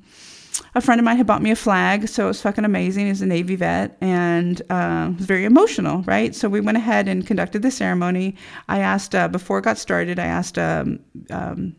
a 0.75 0.81
friend 0.81 0.99
of 0.99 1.05
mine 1.05 1.17
had 1.17 1.25
bought 1.25 1.41
me 1.41 1.49
a 1.49 1.55
flag, 1.55 2.07
so 2.07 2.25
it 2.25 2.27
was 2.27 2.41
fucking 2.41 2.65
amazing. 2.65 3.07
He's 3.07 3.21
a 3.21 3.25
Navy 3.25 3.55
vet 3.55 3.97
and 3.99 4.61
uh, 4.69 5.09
it 5.11 5.17
was 5.17 5.25
very 5.25 5.45
emotional, 5.45 6.03
right? 6.03 6.35
So 6.35 6.49
we 6.49 6.61
went 6.61 6.77
ahead 6.77 7.07
and 7.07 7.25
conducted 7.25 7.61
the 7.61 7.71
ceremony. 7.71 8.35
I 8.69 8.79
asked, 8.79 9.15
uh, 9.15 9.27
before 9.27 9.59
it 9.59 9.63
got 9.63 9.77
started, 9.77 10.19
I 10.19 10.25
asked 10.25 10.59
um, 10.59 10.99
um, 11.29 11.75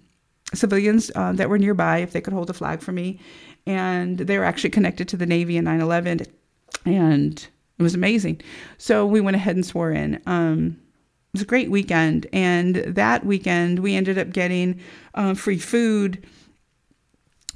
civilians 0.54 1.10
uh, 1.14 1.32
that 1.32 1.48
were 1.48 1.58
nearby 1.58 1.98
if 1.98 2.12
they 2.12 2.20
could 2.20 2.32
hold 2.32 2.50
a 2.50 2.54
flag 2.54 2.80
for 2.80 2.92
me. 2.92 3.20
And 3.66 4.18
they 4.18 4.38
were 4.38 4.44
actually 4.44 4.70
connected 4.70 5.06
to 5.08 5.16
the 5.16 5.26
Navy 5.26 5.56
in 5.56 5.64
9 5.64 5.80
11. 5.80 6.22
And 6.84 7.46
it 7.78 7.82
was 7.82 7.94
amazing. 7.94 8.40
So 8.78 9.06
we 9.06 9.20
went 9.20 9.36
ahead 9.36 9.56
and 9.56 9.66
swore 9.66 9.90
in. 9.90 10.20
Um, 10.26 10.78
it 11.28 11.38
was 11.38 11.42
a 11.42 11.46
great 11.46 11.70
weekend. 11.70 12.26
And 12.32 12.76
that 12.76 13.24
weekend, 13.24 13.78
we 13.78 13.94
ended 13.94 14.18
up 14.18 14.30
getting 14.30 14.80
uh, 15.14 15.34
free 15.34 15.58
food, 15.58 16.26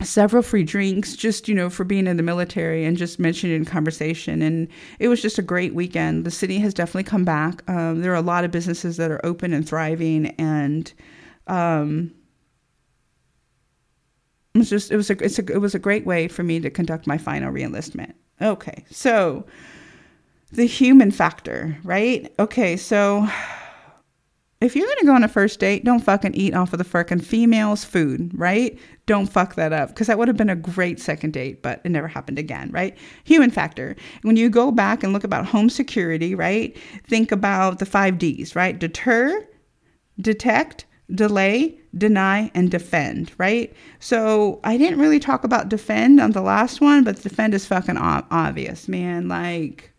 several 0.02 0.42
free 0.42 0.64
drinks, 0.64 1.14
just, 1.14 1.48
you 1.48 1.54
know, 1.54 1.68
for 1.68 1.84
being 1.84 2.06
in 2.06 2.16
the 2.16 2.22
military 2.22 2.84
and 2.84 2.96
just 2.96 3.18
mentioned 3.18 3.52
in 3.52 3.64
conversation. 3.64 4.42
And 4.42 4.68
it 4.98 5.08
was 5.08 5.20
just 5.20 5.38
a 5.38 5.42
great 5.42 5.74
weekend. 5.74 6.24
The 6.24 6.30
city 6.30 6.58
has 6.58 6.72
definitely 6.72 7.04
come 7.04 7.24
back. 7.24 7.62
Um, 7.68 8.00
there 8.00 8.12
are 8.12 8.16
a 8.16 8.22
lot 8.22 8.44
of 8.44 8.50
businesses 8.50 8.96
that 8.96 9.10
are 9.10 9.24
open 9.24 9.52
and 9.52 9.68
thriving. 9.68 10.28
And, 10.38 10.92
um, 11.46 12.12
it 14.56 14.60
was 14.60 14.70
just 14.70 14.90
it 14.90 14.96
was 14.96 15.10
a, 15.10 15.22
it's 15.22 15.38
a 15.38 15.52
it 15.52 15.60
was 15.60 15.74
a 15.74 15.78
great 15.78 16.06
way 16.06 16.28
for 16.28 16.42
me 16.42 16.60
to 16.60 16.70
conduct 16.70 17.06
my 17.06 17.18
final 17.18 17.52
reenlistment. 17.52 18.14
Okay, 18.40 18.86
so 18.90 19.44
the 20.52 20.66
human 20.66 21.10
factor, 21.10 21.76
right? 21.82 22.32
Okay, 22.38 22.76
so 22.76 23.28
if 24.60 24.74
you're 24.74 24.86
gonna 24.86 25.04
go 25.04 25.14
on 25.14 25.24
a 25.24 25.28
first 25.28 25.60
date, 25.60 25.84
don't 25.84 26.00
fucking 26.00 26.34
eat 26.34 26.54
off 26.54 26.72
of 26.72 26.78
the 26.78 26.84
fucking 26.84 27.20
female's 27.20 27.84
food, 27.84 28.30
right? 28.34 28.78
Don't 29.04 29.26
fuck 29.26 29.54
that 29.56 29.72
up 29.72 29.90
because 29.90 30.06
that 30.06 30.18
would 30.18 30.28
have 30.28 30.36
been 30.36 30.50
a 30.50 30.56
great 30.56 30.98
second 30.98 31.32
date, 31.32 31.62
but 31.62 31.80
it 31.84 31.90
never 31.90 32.08
happened 32.08 32.38
again, 32.38 32.70
right? 32.70 32.96
Human 33.24 33.50
factor. 33.50 33.96
When 34.22 34.36
you 34.36 34.48
go 34.48 34.70
back 34.70 35.02
and 35.02 35.12
look 35.12 35.24
about 35.24 35.46
home 35.46 35.68
security, 35.68 36.34
right? 36.34 36.76
Think 37.06 37.32
about 37.32 37.78
the 37.78 37.86
five 37.86 38.18
D's, 38.18 38.56
right? 38.56 38.78
Deter, 38.78 39.46
detect, 40.20 40.86
delay, 41.14 41.78
deny, 41.96 42.50
and 42.54 42.70
defend, 42.70 43.32
right? 43.38 43.74
So 44.00 44.60
I 44.64 44.76
didn't 44.78 45.00
really 45.00 45.20
talk 45.20 45.44
about 45.44 45.68
defend 45.68 46.18
on 46.18 46.32
the 46.32 46.40
last 46.40 46.80
one, 46.80 47.04
but 47.04 47.20
defend 47.22 47.52
is 47.52 47.66
fucking 47.66 47.98
obvious, 47.98 48.88
man. 48.88 49.28
Like, 49.28 49.92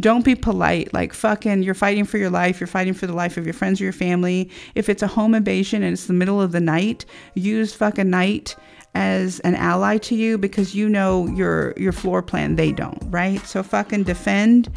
don't 0.00 0.24
be 0.24 0.34
polite. 0.34 0.92
Like 0.92 1.12
fucking, 1.12 1.62
you're 1.62 1.74
fighting 1.74 2.04
for 2.04 2.18
your 2.18 2.30
life. 2.30 2.60
You're 2.60 2.66
fighting 2.66 2.94
for 2.94 3.06
the 3.06 3.12
life 3.12 3.36
of 3.36 3.44
your 3.44 3.54
friends 3.54 3.80
or 3.80 3.84
your 3.84 3.92
family. 3.92 4.50
If 4.74 4.88
it's 4.88 5.02
a 5.02 5.06
home 5.06 5.34
invasion 5.34 5.82
and 5.82 5.92
it's 5.92 6.06
the 6.06 6.12
middle 6.12 6.40
of 6.40 6.52
the 6.52 6.60
night, 6.60 7.04
use 7.34 7.74
fucking 7.74 8.10
night 8.10 8.56
as 8.94 9.40
an 9.40 9.54
ally 9.54 9.98
to 9.98 10.14
you 10.14 10.38
because 10.38 10.74
you 10.74 10.88
know 10.88 11.26
your 11.28 11.74
your 11.76 11.92
floor 11.92 12.22
plan. 12.22 12.56
They 12.56 12.72
don't, 12.72 12.98
right? 13.10 13.40
So 13.46 13.62
fucking 13.62 14.04
defend 14.04 14.70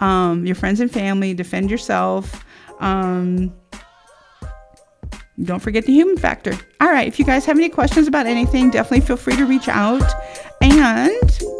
um, 0.00 0.46
your 0.46 0.54
friends 0.54 0.80
and 0.80 0.90
family. 0.90 1.34
Defend 1.34 1.70
yourself. 1.70 2.44
Um, 2.80 3.54
don't 5.42 5.60
forget 5.60 5.84
the 5.84 5.92
human 5.92 6.16
factor. 6.16 6.54
All 6.80 6.88
right. 6.88 7.06
If 7.06 7.18
you 7.18 7.24
guys 7.24 7.44
have 7.44 7.56
any 7.56 7.68
questions 7.68 8.08
about 8.08 8.26
anything, 8.26 8.70
definitely 8.70 9.06
feel 9.06 9.18
free 9.18 9.36
to 9.36 9.44
reach 9.44 9.68
out. 9.68 10.02
And 10.62 11.55